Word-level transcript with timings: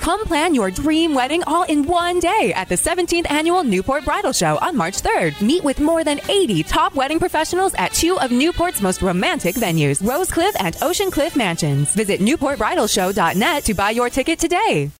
Come 0.00 0.24
plan 0.24 0.54
your 0.54 0.70
dream 0.70 1.14
wedding 1.14 1.42
all 1.46 1.64
in 1.64 1.84
one 1.84 2.20
day 2.20 2.52
at 2.54 2.68
the 2.68 2.76
17th 2.76 3.30
Annual 3.30 3.64
Newport 3.64 4.04
Bridal 4.04 4.32
Show 4.32 4.56
on 4.58 4.76
March 4.76 5.02
3rd. 5.02 5.40
Meet 5.42 5.64
with 5.64 5.80
more 5.80 6.04
than 6.04 6.20
80 6.28 6.62
top 6.62 6.94
wedding 6.94 7.18
professionals 7.18 7.74
at 7.74 7.92
two 7.92 8.18
of 8.20 8.30
Newport's 8.30 8.80
most 8.80 9.02
romantic 9.02 9.56
venues, 9.56 10.06
Rose 10.06 10.30
Cliff 10.30 10.54
and 10.60 10.76
Ocean 10.82 11.10
Cliff 11.10 11.36
Mansions. 11.36 11.92
Visit 11.94 12.20
NewportBridalShow.net 12.20 13.64
to 13.64 13.74
buy 13.74 13.90
your 13.90 14.08
ticket 14.08 14.38
today. 14.38 14.90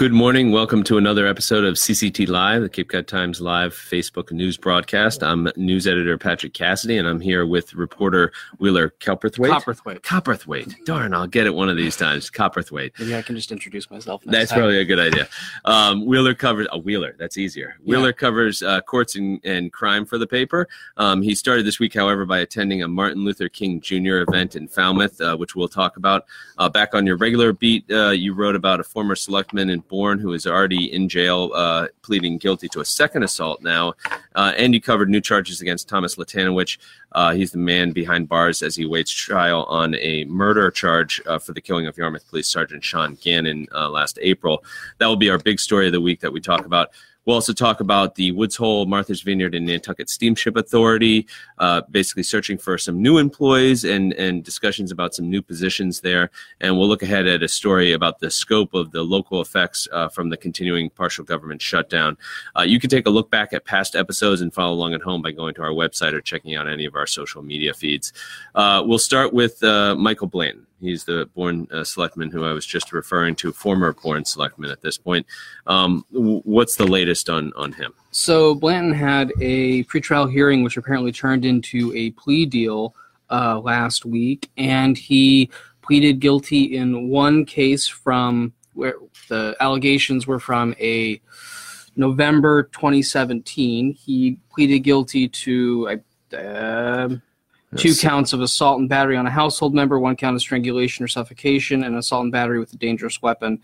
Good 0.00 0.14
morning. 0.14 0.50
Welcome 0.50 0.82
to 0.84 0.96
another 0.96 1.26
episode 1.26 1.62
of 1.62 1.74
CCT 1.74 2.26
Live, 2.26 2.62
the 2.62 2.70
Cape 2.70 2.88
Cod 2.88 3.06
Times 3.06 3.38
Live 3.38 3.74
Facebook 3.74 4.32
news 4.32 4.56
broadcast. 4.56 5.22
I'm 5.22 5.50
news 5.56 5.86
editor 5.86 6.16
Patrick 6.16 6.54
Cassidy, 6.54 6.96
and 6.96 7.06
I'm 7.06 7.20
here 7.20 7.44
with 7.44 7.74
reporter 7.74 8.32
Wheeler 8.56 8.94
Cowperthwaite. 9.00 9.50
Cowperthwaite. 9.50 10.00
Cowperthwaite. 10.00 10.86
Darn, 10.86 11.12
I'll 11.12 11.26
get 11.26 11.44
it 11.44 11.54
one 11.54 11.68
of 11.68 11.76
these 11.76 11.96
times. 11.96 12.30
Cowperthwaite. 12.30 12.92
Maybe 12.98 13.14
I 13.14 13.20
can 13.20 13.36
just 13.36 13.52
introduce 13.52 13.90
myself. 13.90 14.22
That's 14.24 14.48
time. 14.48 14.60
probably 14.60 14.78
a 14.78 14.86
good 14.86 15.00
idea. 15.00 15.28
Um, 15.66 16.06
Wheeler 16.06 16.34
covers 16.34 16.66
a 16.68 16.76
oh, 16.76 16.78
Wheeler. 16.78 17.14
That's 17.18 17.36
easier. 17.36 17.76
Wheeler 17.84 18.06
yeah. 18.06 18.12
covers 18.12 18.62
uh, 18.62 18.80
courts 18.80 19.16
and, 19.16 19.38
and, 19.44 19.70
crime 19.70 20.06
for 20.06 20.16
the 20.16 20.26
paper. 20.26 20.66
Um, 20.96 21.20
he 21.20 21.34
started 21.34 21.66
this 21.66 21.78
week, 21.78 21.92
however, 21.92 22.24
by 22.24 22.38
attending 22.38 22.82
a 22.82 22.88
Martin 22.88 23.22
Luther 23.22 23.50
King 23.50 23.82
Jr. 23.82 24.24
event 24.26 24.56
in 24.56 24.66
Falmouth, 24.66 25.20
uh, 25.20 25.36
which 25.36 25.54
we'll 25.54 25.68
talk 25.68 25.98
about. 25.98 26.24
Uh, 26.56 26.70
back 26.70 26.94
on 26.94 27.04
your 27.04 27.18
regular 27.18 27.52
beat, 27.52 27.84
uh, 27.90 28.08
you 28.08 28.32
wrote 28.32 28.56
about 28.56 28.80
a 28.80 28.84
former 28.84 29.14
selectman 29.14 29.68
in 29.68 29.82
Bourne, 29.90 30.20
who 30.20 30.32
is 30.32 30.46
already 30.46 30.92
in 30.92 31.08
jail, 31.08 31.50
uh, 31.54 31.88
pleading 32.00 32.38
guilty 32.38 32.68
to 32.68 32.80
a 32.80 32.84
second 32.84 33.24
assault 33.24 33.60
now. 33.60 33.92
Uh, 34.36 34.52
and 34.56 34.72
you 34.72 34.80
covered 34.80 35.10
new 35.10 35.20
charges 35.20 35.60
against 35.60 35.88
Thomas 35.88 36.14
Latanowich. 36.14 36.78
Uh, 37.12 37.32
he's 37.32 37.50
the 37.50 37.58
man 37.58 37.90
behind 37.90 38.28
bars 38.28 38.62
as 38.62 38.76
he 38.76 38.86
waits 38.86 39.10
trial 39.10 39.64
on 39.64 39.96
a 39.96 40.24
murder 40.26 40.70
charge 40.70 41.20
uh, 41.26 41.38
for 41.38 41.52
the 41.52 41.60
killing 41.60 41.86
of 41.86 41.98
Yarmouth 41.98 42.26
Police 42.30 42.48
Sergeant 42.48 42.84
Sean 42.84 43.18
Gannon 43.20 43.66
uh, 43.74 43.90
last 43.90 44.18
April. 44.22 44.64
That 44.98 45.08
will 45.08 45.16
be 45.16 45.28
our 45.28 45.38
big 45.38 45.58
story 45.58 45.86
of 45.86 45.92
the 45.92 46.00
week 46.00 46.20
that 46.20 46.32
we 46.32 46.40
talk 46.40 46.64
about. 46.64 46.90
We'll 47.24 47.34
also 47.34 47.52
talk 47.52 47.80
about 47.80 48.14
the 48.14 48.32
Woods 48.32 48.56
Hole, 48.56 48.86
Martha's 48.86 49.22
Vineyard, 49.22 49.54
and 49.54 49.66
Nantucket 49.66 50.08
Steamship 50.08 50.56
Authority, 50.56 51.26
uh, 51.58 51.82
basically 51.90 52.22
searching 52.22 52.56
for 52.56 52.78
some 52.78 53.02
new 53.02 53.18
employees 53.18 53.84
and, 53.84 54.12
and 54.14 54.42
discussions 54.42 54.90
about 54.90 55.14
some 55.14 55.28
new 55.28 55.42
positions 55.42 56.00
there. 56.00 56.30
And 56.60 56.78
we'll 56.78 56.88
look 56.88 57.02
ahead 57.02 57.26
at 57.26 57.42
a 57.42 57.48
story 57.48 57.92
about 57.92 58.20
the 58.20 58.30
scope 58.30 58.74
of 58.74 58.92
the 58.92 59.02
local 59.02 59.40
effects 59.40 59.86
uh, 59.92 60.08
from 60.08 60.30
the 60.30 60.36
continuing 60.36 60.90
partial 60.90 61.24
government 61.24 61.60
shutdown. 61.60 62.16
Uh, 62.58 62.62
you 62.62 62.80
can 62.80 62.90
take 62.90 63.06
a 63.06 63.10
look 63.10 63.30
back 63.30 63.52
at 63.52 63.64
past 63.64 63.94
episodes 63.94 64.40
and 64.40 64.54
follow 64.54 64.72
along 64.72 64.94
at 64.94 65.02
home 65.02 65.20
by 65.20 65.30
going 65.30 65.54
to 65.54 65.62
our 65.62 65.70
website 65.70 66.14
or 66.14 66.20
checking 66.20 66.54
out 66.54 66.68
any 66.68 66.86
of 66.86 66.94
our 66.94 67.06
social 67.06 67.42
media 67.42 67.74
feeds. 67.74 68.12
Uh, 68.54 68.82
we'll 68.84 68.98
start 68.98 69.32
with 69.32 69.62
uh, 69.62 69.94
Michael 69.94 70.26
Blanton. 70.26 70.66
He's 70.80 71.04
the 71.04 71.28
Bourne 71.34 71.68
uh, 71.70 71.84
selectman 71.84 72.30
who 72.30 72.44
I 72.44 72.52
was 72.52 72.64
just 72.64 72.92
referring 72.92 73.36
to, 73.36 73.52
former 73.52 73.92
Bourne 73.92 74.24
selectman 74.24 74.70
at 74.70 74.80
this 74.80 74.96
point. 74.96 75.26
Um, 75.66 76.04
what's 76.10 76.76
the 76.76 76.86
latest 76.86 77.28
on, 77.28 77.52
on 77.54 77.72
him? 77.72 77.92
So 78.10 78.54
Blanton 78.54 78.94
had 78.94 79.32
a 79.40 79.84
pretrial 79.84 80.30
hearing, 80.30 80.64
which 80.64 80.76
apparently 80.76 81.12
turned 81.12 81.44
into 81.44 81.92
a 81.94 82.10
plea 82.12 82.46
deal 82.46 82.94
uh, 83.30 83.60
last 83.60 84.04
week, 84.04 84.50
and 84.56 84.96
he 84.96 85.50
pleaded 85.82 86.20
guilty 86.20 86.76
in 86.76 87.08
one 87.08 87.44
case 87.44 87.86
from 87.86 88.52
where 88.74 88.94
the 89.28 89.56
allegations 89.60 90.26
were 90.26 90.40
from 90.40 90.74
a 90.80 91.20
November 91.96 92.64
2017. 92.64 93.92
He 93.92 94.38
pleaded 94.52 94.80
guilty 94.80 95.28
to. 95.28 96.00
Uh, 96.32 97.08
Two 97.76 97.94
counts 97.94 98.32
of 98.32 98.40
assault 98.40 98.80
and 98.80 98.88
battery 98.88 99.16
on 99.16 99.28
a 99.28 99.30
household 99.30 99.74
member, 99.74 100.00
one 100.00 100.16
count 100.16 100.34
of 100.34 100.40
strangulation 100.40 101.04
or 101.04 101.08
suffocation, 101.08 101.84
and 101.84 101.94
assault 101.94 102.24
and 102.24 102.32
battery 102.32 102.58
with 102.58 102.72
a 102.72 102.76
dangerous 102.76 103.22
weapon. 103.22 103.60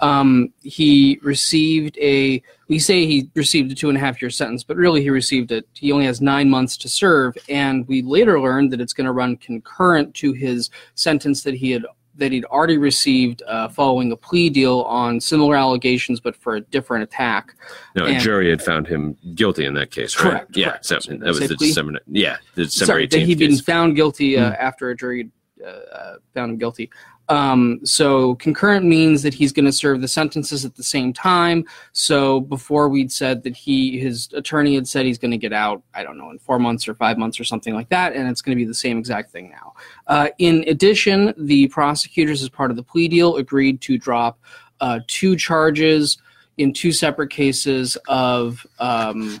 Um, 0.00 0.52
he 0.62 1.18
received 1.22 1.96
a, 1.96 2.42
we 2.68 2.78
say 2.78 3.06
he 3.06 3.30
received 3.34 3.72
a 3.72 3.74
two 3.74 3.88
and 3.88 3.96
a 3.96 4.00
half 4.00 4.20
year 4.20 4.30
sentence, 4.30 4.62
but 4.62 4.76
really 4.76 5.00
he 5.00 5.08
received 5.08 5.52
it. 5.52 5.66
He 5.72 5.90
only 5.90 6.04
has 6.04 6.20
nine 6.20 6.50
months 6.50 6.76
to 6.76 6.88
serve, 6.90 7.34
and 7.48 7.88
we 7.88 8.02
later 8.02 8.38
learned 8.38 8.74
that 8.74 8.80
it's 8.82 8.92
going 8.92 9.06
to 9.06 9.12
run 9.12 9.38
concurrent 9.38 10.14
to 10.16 10.34
his 10.34 10.68
sentence 10.94 11.42
that 11.44 11.54
he 11.54 11.70
had 11.70 11.86
that 12.16 12.32
he'd 12.32 12.44
already 12.46 12.78
received 12.78 13.42
uh, 13.46 13.68
following 13.68 14.12
a 14.12 14.16
plea 14.16 14.50
deal 14.50 14.80
on 14.82 15.20
similar 15.20 15.56
allegations, 15.56 16.20
but 16.20 16.34
for 16.36 16.56
a 16.56 16.60
different 16.60 17.04
attack. 17.04 17.54
No, 17.94 18.06
and, 18.06 18.16
a 18.16 18.20
jury 18.20 18.50
had 18.50 18.62
found 18.62 18.86
him 18.86 19.16
guilty 19.34 19.64
in 19.64 19.74
that 19.74 19.90
case, 19.90 20.16
right? 20.16 20.30
Correct. 20.30 20.56
Yeah, 20.56 20.68
correct. 20.70 20.86
So, 20.86 20.98
that 21.08 21.20
was 21.20 21.40
the? 21.40 21.56
December. 21.56 22.00
Yeah, 22.06 22.36
the 22.54 22.64
December 22.64 22.92
Sorry, 22.92 23.08
18th. 23.08 23.10
That 23.10 23.20
he'd 23.20 23.38
been 23.38 23.56
found 23.58 23.96
guilty 23.96 24.38
uh, 24.38 24.52
mm. 24.52 24.58
after 24.58 24.90
a 24.90 24.96
jury 24.96 25.30
uh, 25.64 25.68
uh, 25.68 26.16
found 26.34 26.52
him 26.52 26.58
guilty. 26.58 26.90
Um, 27.28 27.80
so 27.84 28.36
concurrent 28.36 28.86
means 28.86 29.22
that 29.22 29.34
he's 29.34 29.52
going 29.52 29.64
to 29.64 29.72
serve 29.72 30.00
the 30.00 30.08
sentences 30.08 30.64
at 30.64 30.76
the 30.76 30.82
same 30.82 31.12
time. 31.12 31.64
So 31.92 32.40
before 32.40 32.88
we'd 32.88 33.10
said 33.12 33.42
that 33.42 33.56
he, 33.56 33.98
his 33.98 34.28
attorney 34.32 34.74
had 34.74 34.86
said 34.86 35.06
he's 35.06 35.18
going 35.18 35.32
to 35.32 35.38
get 35.38 35.52
out, 35.52 35.82
I 35.94 36.02
don't 36.02 36.18
know, 36.18 36.30
in 36.30 36.38
four 36.38 36.58
months 36.58 36.86
or 36.86 36.94
five 36.94 37.18
months 37.18 37.40
or 37.40 37.44
something 37.44 37.74
like 37.74 37.88
that, 37.88 38.14
and 38.14 38.28
it's 38.28 38.42
going 38.42 38.56
to 38.56 38.62
be 38.62 38.66
the 38.66 38.74
same 38.74 38.98
exact 38.98 39.32
thing 39.32 39.50
now. 39.50 39.74
Uh, 40.06 40.28
in 40.38 40.64
addition, 40.68 41.34
the 41.36 41.68
prosecutors, 41.68 42.42
as 42.42 42.48
part 42.48 42.70
of 42.70 42.76
the 42.76 42.82
plea 42.82 43.08
deal, 43.08 43.36
agreed 43.36 43.80
to 43.82 43.98
drop 43.98 44.38
uh, 44.80 45.00
two 45.06 45.36
charges 45.36 46.18
in 46.58 46.72
two 46.72 46.92
separate 46.92 47.30
cases 47.30 47.96
of 48.08 48.66
um, 48.78 49.40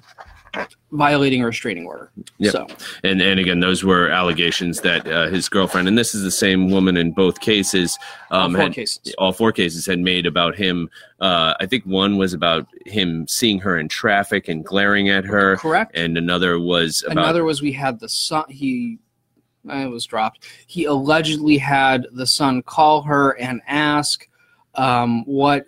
violating 0.92 1.42
a 1.42 1.46
restraining 1.46 1.86
order. 1.86 2.10
Yep. 2.38 2.52
So, 2.52 2.66
and 3.04 3.20
and 3.20 3.38
again, 3.38 3.60
those 3.60 3.84
were 3.84 4.08
allegations 4.08 4.80
that 4.80 5.06
uh, 5.06 5.28
his 5.28 5.48
girlfriend, 5.48 5.88
and 5.88 5.96
this 5.96 6.14
is 6.14 6.22
the 6.22 6.30
same 6.30 6.70
woman 6.70 6.96
in 6.96 7.12
both 7.12 7.40
cases. 7.40 7.98
Um, 8.30 8.40
all 8.40 8.50
four 8.50 8.60
had, 8.60 8.72
cases. 8.72 9.14
All 9.18 9.32
four 9.32 9.52
cases 9.52 9.86
had 9.86 9.98
made 9.98 10.26
about 10.26 10.56
him. 10.56 10.88
Uh, 11.20 11.54
I 11.60 11.66
think 11.66 11.84
one 11.84 12.16
was 12.16 12.32
about 12.32 12.66
him 12.84 13.26
seeing 13.28 13.58
her 13.60 13.78
in 13.78 13.88
traffic 13.88 14.48
and 14.48 14.64
glaring 14.64 15.08
at 15.08 15.24
her. 15.24 15.56
Correct. 15.56 15.96
And 15.96 16.16
another 16.16 16.58
was 16.58 17.02
about, 17.04 17.24
another 17.24 17.44
was 17.44 17.62
we 17.62 17.72
had 17.72 18.00
the 18.00 18.08
son. 18.08 18.44
He. 18.48 18.98
It 19.68 19.90
was 19.90 20.06
dropped. 20.06 20.46
He 20.68 20.84
allegedly 20.84 21.58
had 21.58 22.06
the 22.12 22.26
son 22.26 22.62
call 22.62 23.02
her 23.02 23.32
and 23.32 23.60
ask 23.66 24.28
um, 24.76 25.24
what 25.24 25.66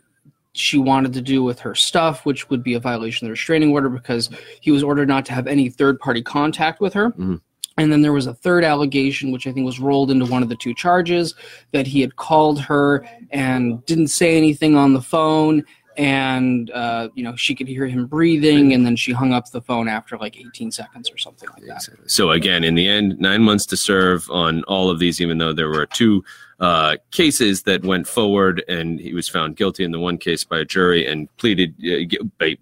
she 0.59 0.79
wanted 0.79 1.13
to 1.13 1.23
do 1.23 1.43
with 1.43 1.61
her 1.61 1.75
stuff, 1.75 2.27
which 2.27 2.51
would 2.51 2.63
be 2.63 2.75
a 2.75 2.81
violation 2.81 3.25
of 3.25 3.29
the 3.29 3.33
restraining 3.33 3.73
order 3.73 3.89
because 3.89 4.31
he 4.61 4.71
was 4.71 4.83
ordered 4.83 5.09
not 5.09 5.25
to 5.27 5.33
have 5.33 5.47
any 5.47 5.69
third 5.69 5.99
party 6.01 6.23
contact 6.23 6.81
with 6.81 6.93
her. 6.95 7.11
Mm-hmm. 7.11 7.37
And 7.79 7.93
then 7.93 8.03
there 8.03 8.13
was 8.13 8.27
a 8.27 8.35
third 8.35 8.65
allegation, 8.65 9.31
which 9.31 9.47
I 9.47 9.53
think 9.53 9.65
was 9.65 9.79
rolled 9.79 10.11
into 10.11 10.27
one 10.27 10.43
of 10.43 10.49
the 10.49 10.57
two 10.57 10.75
charges, 10.75 11.35
that 11.71 11.87
he 11.87 12.01
had 12.01 12.17
called 12.17 12.61
her 12.61 13.07
and 13.31 13.85
didn't 13.87 14.09
say 14.09 14.37
anything 14.37 14.77
on 14.77 14.95
the 14.95 15.01
phone. 15.01 15.65
And, 15.97 16.71
uh, 16.73 17.09
you 17.15 17.23
know, 17.23 17.35
she 17.37 17.55
could 17.55 17.67
hear 17.67 17.87
him 17.87 18.07
breathing, 18.07 18.73
and 18.73 18.87
then 18.87 18.95
she 18.95 19.13
hung 19.13 19.33
up 19.33 19.51
the 19.51 19.61
phone 19.61 19.89
after 19.89 20.17
like 20.17 20.37
18 20.37 20.71
seconds 20.71 21.11
or 21.11 21.19
something 21.19 21.49
like 21.51 21.67
that. 21.67 21.89
So, 22.07 22.31
again, 22.31 22.63
in 22.63 22.77
the 22.77 22.89
end, 22.89 23.19
nine 23.19 23.43
months 23.43 23.67
to 23.67 23.77
serve 23.77 24.29
on 24.31 24.63
all 24.65 24.91
of 24.91 24.99
these, 25.01 25.21
even 25.21 25.39
though 25.39 25.53
there 25.53 25.69
were 25.69 25.87
two 25.87 26.25
uh, 26.61 26.97
cases 27.11 27.63
that 27.63 27.85
went 27.85 28.07
forward, 28.07 28.65
and 28.69 28.99
he 29.01 29.15
was 29.15 29.29
found 29.29 29.57
guilty 29.57 29.85
in 29.85 29.93
the 29.93 30.01
one 30.01 30.19
case 30.19 30.45
by 30.45 30.59
a 30.59 30.65
jury 30.65 31.07
and 31.07 31.35
pleaded. 31.37 31.75
Uh, 31.79 32.19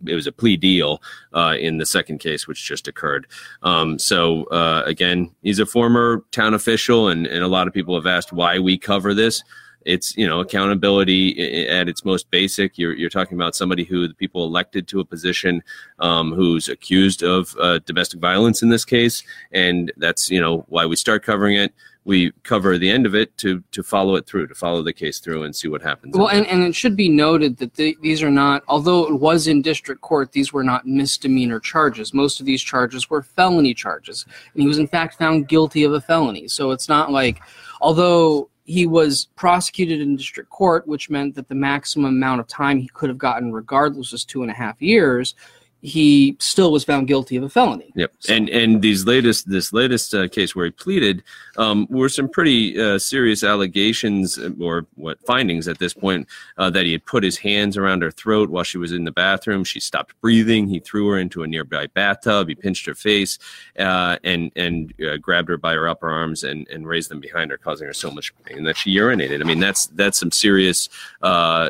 it 0.07 0.15
was 0.15 0.27
a 0.27 0.33
plea 0.33 0.57
deal 0.57 1.03
uh, 1.33 1.57
in 1.59 1.79
the 1.79 1.87
second 1.87 2.19
case, 2.19 2.47
which 2.47 2.65
just 2.65 2.89
occurred. 2.89 3.27
Um, 3.63 3.99
so 3.99 4.45
uh, 4.45 4.83
again, 4.85 5.31
he's 5.43 5.59
a 5.59 5.67
former 5.67 6.25
town 6.31 6.55
official, 6.55 7.09
and, 7.09 7.27
and 7.27 7.43
a 7.43 7.49
lot 7.49 7.67
of 7.67 7.75
people 7.75 7.95
have 7.95 8.07
asked 8.07 8.33
why 8.33 8.59
we 8.59 8.79
cover 8.79 9.15
this 9.15 9.43
it's 9.87 10.17
you 10.17 10.27
know 10.27 10.41
accountability 10.41 11.69
at 11.69 11.89
its 11.89 12.05
most 12.05 12.31
basic. 12.31 12.77
You're 12.77 12.93
you're 12.95 13.09
talking 13.09 13.39
about 13.39 13.55
somebody 13.55 13.85
who 13.85 14.07
the 14.07 14.15
people 14.15 14.45
elected 14.45 14.89
to 14.89 15.01
a 15.01 15.05
position, 15.05 15.63
um, 16.01 16.35
who's 16.35 16.69
accused 16.69 17.23
of 17.23 17.57
uh, 17.61 17.79
domestic 17.87 18.21
violence 18.21 18.63
in 18.63 18.69
this 18.69 18.85
case, 18.85 19.23
and 19.53 19.93
that's 19.97 20.29
you 20.29 20.41
know 20.41 20.67
why 20.69 20.85
we 20.85 20.97
start 20.97 21.23
covering 21.23 21.57
it 21.57 21.73
we 22.07 22.31
cover 22.45 22.79
the 22.79 22.89
end 22.89 23.05
of 23.05 23.17
it 23.17 23.37
to 23.37 23.63
to 23.73 23.83
follow 23.83 24.15
it 24.15 24.27
through, 24.27 24.47
to 24.47 24.55
follow 24.55 24.81
the 24.81 24.93
case 24.93 25.19
through 25.19 25.43
and 25.43 25.55
see 25.55 25.67
what 25.67 25.83
happens. 25.83 26.17
Well, 26.17 26.29
and, 26.29 26.47
and 26.47 26.63
it 26.63 26.75
should 26.75 26.97
be 26.97 27.09
noted 27.09 27.57
that 27.59 27.75
the, 27.75 27.99
these 28.01 28.23
are 28.23 28.31
not, 28.31 28.63
although 28.69 29.09
it 29.09 29.21
was 29.21 29.49
in 29.49 29.61
district 29.61 30.03
court, 30.03 30.31
these 30.31 30.53
were 30.53 30.63
not 30.63 30.87
misdemeanor 30.87 31.59
charges. 31.59 32.15
Most 32.15 32.39
of 32.39 32.47
these 32.47 32.63
charges 32.63 33.11
were 33.11 33.23
felony 33.23 33.75
charges, 33.75 34.25
and 34.55 34.63
he 34.63 34.69
was 34.69 34.79
in 34.79 34.87
fact 34.87 35.19
found 35.19 35.49
guilty 35.49 35.83
of 35.83 35.93
a 35.93 36.01
felony. 36.01 36.47
So 36.47 36.71
it's 36.71 36.89
not 36.89 37.11
like, 37.11 37.41
although 37.81 38.49
he 38.65 38.87
was 38.87 39.27
prosecuted 39.35 40.01
in 40.01 40.17
district 40.17 40.51
court, 40.51 40.87
which 40.87 41.11
meant 41.11 41.35
that 41.35 41.49
the 41.49 41.55
maximum 41.57 42.15
amount 42.15 42.41
of 42.41 42.47
time 42.47 42.79
he 42.79 42.89
could 42.89 43.09
have 43.09 43.19
gotten, 43.19 43.53
regardless, 43.53 44.13
was 44.13 44.25
two 44.25 44.43
and 44.43 44.51
a 44.51 44.55
half 44.55 44.81
years. 44.81 45.35
He 45.83 46.37
still 46.41 46.73
was 46.73 46.85
found 46.85 47.07
guilty 47.07 47.37
of 47.37 47.45
a 47.45 47.49
felony. 47.49 47.93
Yep. 47.95 48.13
And 48.29 48.49
and 48.49 48.83
these 48.83 49.07
latest 49.07 49.49
this 49.49 49.73
latest 49.73 50.15
uh, 50.15 50.27
case 50.29 50.57
where 50.57 50.65
he 50.65 50.71
pleaded 50.73 51.23
um, 51.59 51.87
were 51.91 52.09
some 52.09 52.29
pretty 52.29 52.81
uh, 52.81 52.99
serious 52.99 53.45
allegations 53.45 54.39
uh, 54.39 54.51
or 54.61 54.87
what 54.95 55.21
findings 55.27 55.69
at 55.69 55.79
this 55.79 55.93
point 55.93 56.27
uh, 56.59 56.71
that 56.71 56.87
he 56.87 56.93
had 56.93 57.05
put 57.05 57.23
his 57.23 57.37
hands 57.37 57.77
around 57.77 58.03
her 58.03 58.11
throat 58.11 58.51
while 58.51 58.65
she 58.65 58.79
was 58.79 58.93
in 58.93 59.05
the 59.05 59.13
bathroom. 59.13 59.65
She 59.65 59.79
stopped 59.79 60.21
breathing. 60.21 60.67
He 60.67 60.81
threw 60.81 61.09
her 61.09 61.19
into 61.19 61.43
a 61.43 61.47
nearby 61.47 61.87
bathtub. 61.89 62.49
He 62.49 62.55
pinched 62.55 62.87
her 62.87 62.95
face 62.95 63.39
uh, 63.79 64.17
and 64.25 64.51
and 64.57 64.93
uh, 65.01 65.19
grabbed 65.19 65.51
her 65.51 65.59
by 65.59 65.75
her 65.75 65.89
upper 65.89 66.11
arms 66.11 66.43
and, 66.43 66.67
and 66.69 66.87
raised 66.87 67.11
them 67.11 67.21
behind 67.21 67.51
her, 67.51 67.59
causing 67.59 67.87
her 67.87 67.95
so 67.95 68.11
much 68.11 68.33
pain 68.45 68.65
that 68.65 68.77
she 68.77 68.95
urinated. 68.97 69.41
I 69.41 69.45
mean, 69.45 69.61
that's 69.61 69.87
that's 69.87 70.19
some 70.19 70.33
serious 70.33 70.89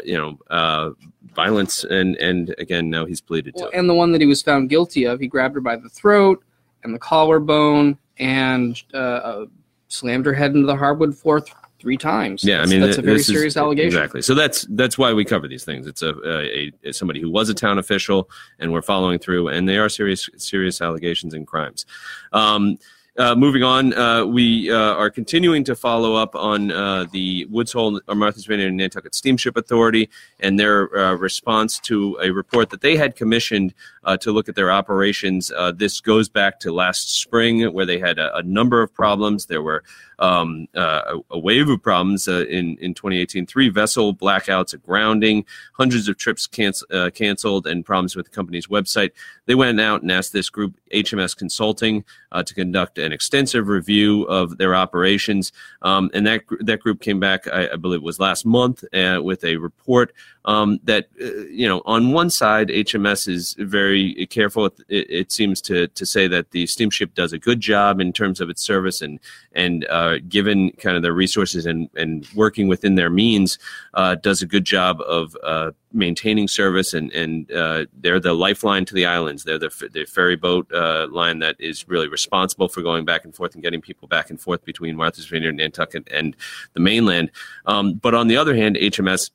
you 0.05 0.17
know 0.17 0.95
violence. 1.35 1.85
And 1.85 2.17
and 2.17 2.55
again, 2.59 2.91
now 2.91 3.07
he's 3.07 3.21
pleaded 3.21 3.55
Well, 3.57 3.71
to. 3.71 3.77
and 3.77 3.89
the 3.89 3.95
one 3.95 4.13
that 4.13 4.21
he 4.21 4.27
was 4.27 4.43
found 4.43 4.69
guilty 4.71 5.05
of, 5.05 5.21
he 5.21 5.27
grabbed 5.27 5.55
her 5.55 5.61
by 5.61 5.77
the 5.77 5.89
throat 5.89 6.43
and 6.85 6.95
the 6.95 6.99
collarbone 6.99 7.99
and 8.19 8.81
uh, 8.95 8.97
uh, 8.97 9.47
slammed 9.89 10.27
her 10.27 10.33
head 10.35 10.53
into 10.55 10.67
the 10.67 10.77
hardwood 10.77 11.17
floor 11.17 11.41
th- 11.41 11.53
three 11.79 11.97
times. 11.99 12.43
Yeah, 12.43 12.55
I 12.55 12.57
That's- 12.59 12.71
mean 12.71 12.81
that's 12.81 12.99
a 12.99 13.03
very 13.03 13.17
this 13.19 13.29
is- 13.29 13.35
serious 13.35 13.57
allegation. 13.57 13.89
Exactly. 13.89 14.23
So 14.23 14.35
that's 14.35 14.67
that's 14.71 14.97
why 14.97 15.13
we 15.13 15.25
cover 15.25 15.47
these 15.49 15.65
things. 15.65 15.87
It's 15.87 16.03
a, 16.03 16.15
a, 16.25 16.73
a 16.85 16.93
somebody 16.93 17.21
who 17.21 17.31
was 17.31 17.49
a 17.49 17.55
town 17.55 17.79
official, 17.79 18.31
and 18.59 18.73
we're 18.73 18.83
following 18.83 19.19
through, 19.19 19.49
and 19.49 19.69
they 19.69 19.77
are 19.79 19.89
serious 19.89 20.29
serious 20.37 20.81
allegations 20.81 21.35
and 21.35 21.47
crimes. 21.47 21.85
Um, 22.33 22.79
uh, 23.19 23.35
moving 23.35 23.63
on, 23.63 23.95
uh, 23.95 24.25
we 24.25 24.71
uh, 24.71 24.95
are 24.95 25.11
continuing 25.11 25.65
to 25.65 25.75
follow 25.75 26.15
up 26.15 26.35
on 26.35 26.71
uh, 26.71 27.07
the 27.13 27.47
Woods 27.47 27.73
Hole 27.73 28.01
or 28.09 28.15
Martha's 28.15 28.47
Vineyard 28.47 28.69
and 28.69 28.77
Nantucket 28.77 29.15
Steamship 29.15 29.57
Authority 29.57 30.09
and 30.41 30.59
their 30.59 30.95
uh, 30.97 31.15
response 31.15 31.79
to 31.81 32.19
a 32.23 32.31
report 32.31 32.71
that 32.71 32.81
they 32.81 32.97
had 32.97 33.17
commissioned 33.17 33.75
uh, 34.05 34.17
to 34.19 34.33
look 34.33 34.49
at 34.49 34.55
their 34.55 34.71
operations. 34.71 35.51
Uh, 35.51 35.73
this 35.73 36.01
goes 36.01 36.29
back 36.29 36.61
to 36.61 36.73
last 36.73 37.19
spring, 37.19 37.63
where 37.73 37.87
they 37.87 37.99
had 37.99 38.19
a, 38.19 38.37
a 38.37 38.43
number 38.43 38.83
of 38.83 38.93
problems. 38.95 39.47
There 39.47 39.63
were 39.63 39.83
um, 40.19 40.69
uh, 40.75 41.19
a, 41.31 41.35
a 41.35 41.39
wave 41.39 41.69
of 41.69 41.83
problems 41.83 42.29
uh, 42.29 42.47
in 42.49 42.77
in 42.79 42.95
2018. 42.95 43.47
Three 43.47 43.69
vessel 43.69 44.15
blackouts, 44.15 44.73
a 44.75 44.79
grounding, 44.79 45.45
hundreds 45.75 46.09
of 46.09 46.17
trips 46.17 46.47
canc- 46.47 46.83
uh, 46.91 47.11
canceled, 47.11 47.67
and 47.67 47.85
problems 47.85 48.17
with 48.17 48.27
the 48.27 48.33
company's 48.35 48.69
website. 48.69 49.11
They 49.47 49.55
went 49.55 49.81
out 49.81 50.03
and 50.03 50.11
asked 50.11 50.33
this 50.33 50.49
group, 50.49 50.75
HMS 50.93 51.37
Consulting, 51.37 52.05
uh, 52.33 52.43
to 52.43 52.55
conduct 52.55 52.99
an 53.07 53.13
extensive 53.13 53.69
review 53.69 54.25
of 54.25 54.59
their 54.59 54.75
operations. 54.75 55.53
Um, 55.83 56.11
and 56.13 56.27
that 56.27 56.43
that 56.61 56.81
group 56.81 57.01
came 57.01 57.21
back, 57.21 57.49
I, 57.49 57.71
I 57.73 57.77
believe, 57.77 58.01
it 58.01 58.05
was 58.05 58.21
last 58.21 58.45
month, 58.45 58.85
uh, 58.93 59.21
with 59.23 59.45
a 59.45 59.57
report 59.57 60.13
um, 60.47 60.79
that 60.85 61.09
uh, 61.21 61.43
you 61.51 61.69
know 61.69 61.83
on 61.85 62.13
one 62.13 62.31
side 62.31 62.69
HMS 62.69 63.29
is 63.29 63.55
very 63.59 64.27
careful. 64.27 64.67
It, 64.67 64.75
it 64.89 65.33
seems 65.33 65.61
to 65.63 65.89
to 65.89 66.07
say 66.07 66.29
that 66.29 66.53
the 66.53 66.67
steamship 66.67 67.15
does 67.15 67.33
a 67.33 67.39
good 67.39 67.61
job 67.61 68.01
in 68.01 68.13
terms 68.13 68.41
of 68.41 68.49
its 68.49 68.63
service 68.63 69.03
and 69.03 69.21
and 69.53 69.87
uh, 69.91 70.19
given 70.29 70.71
kind 70.73 70.97
of 70.97 71.03
their 71.03 71.13
resources 71.13 71.67
and 71.67 71.91
and 71.97 72.27
working 72.35 72.69
within 72.69 72.95
their 72.95 73.11
means, 73.11 73.59
uh, 73.95 74.15
does 74.15 74.43
a 74.43 74.47
good 74.47 74.65
job 74.65 75.01
of 75.03 75.37
uh, 75.43 75.73
maintaining 75.93 76.47
service 76.47 76.95
and 76.95 77.11
and 77.13 77.51
uh, 77.51 77.87
they're 78.01 78.21
the 78.21 78.33
lifeline 78.33 78.85
to 78.85 78.95
the 78.95 79.07
islands. 79.07 79.45
They're 79.45 79.59
the 79.59 79.91
the 79.93 80.05
ferry 80.05 80.37
boat 80.37 80.73
uh, 80.73 81.09
line 81.11 81.41
that 81.41 81.57
is 81.59 81.89
really 81.89 82.09
responsible 82.09 82.69
for 82.69 82.83
going 82.83 83.05
back 83.05 83.25
and 83.25 83.35
forth 83.35 83.55
and 83.55 83.63
getting 83.63 83.81
people 83.81 84.07
back 84.07 84.31
and 84.31 84.41
forth 84.41 84.65
between 84.65 84.97
Martha's 84.97 85.27
Vineyard, 85.27 85.57
Nantucket, 85.57 86.07
and 86.11 86.37
the 86.75 86.81
mainland. 86.81 87.33
Um, 87.67 87.95
but 87.95 88.15
on 88.15 88.29
the 88.29 88.37
other 88.37 88.55
hand, 88.55 88.77
HMS 88.77 89.31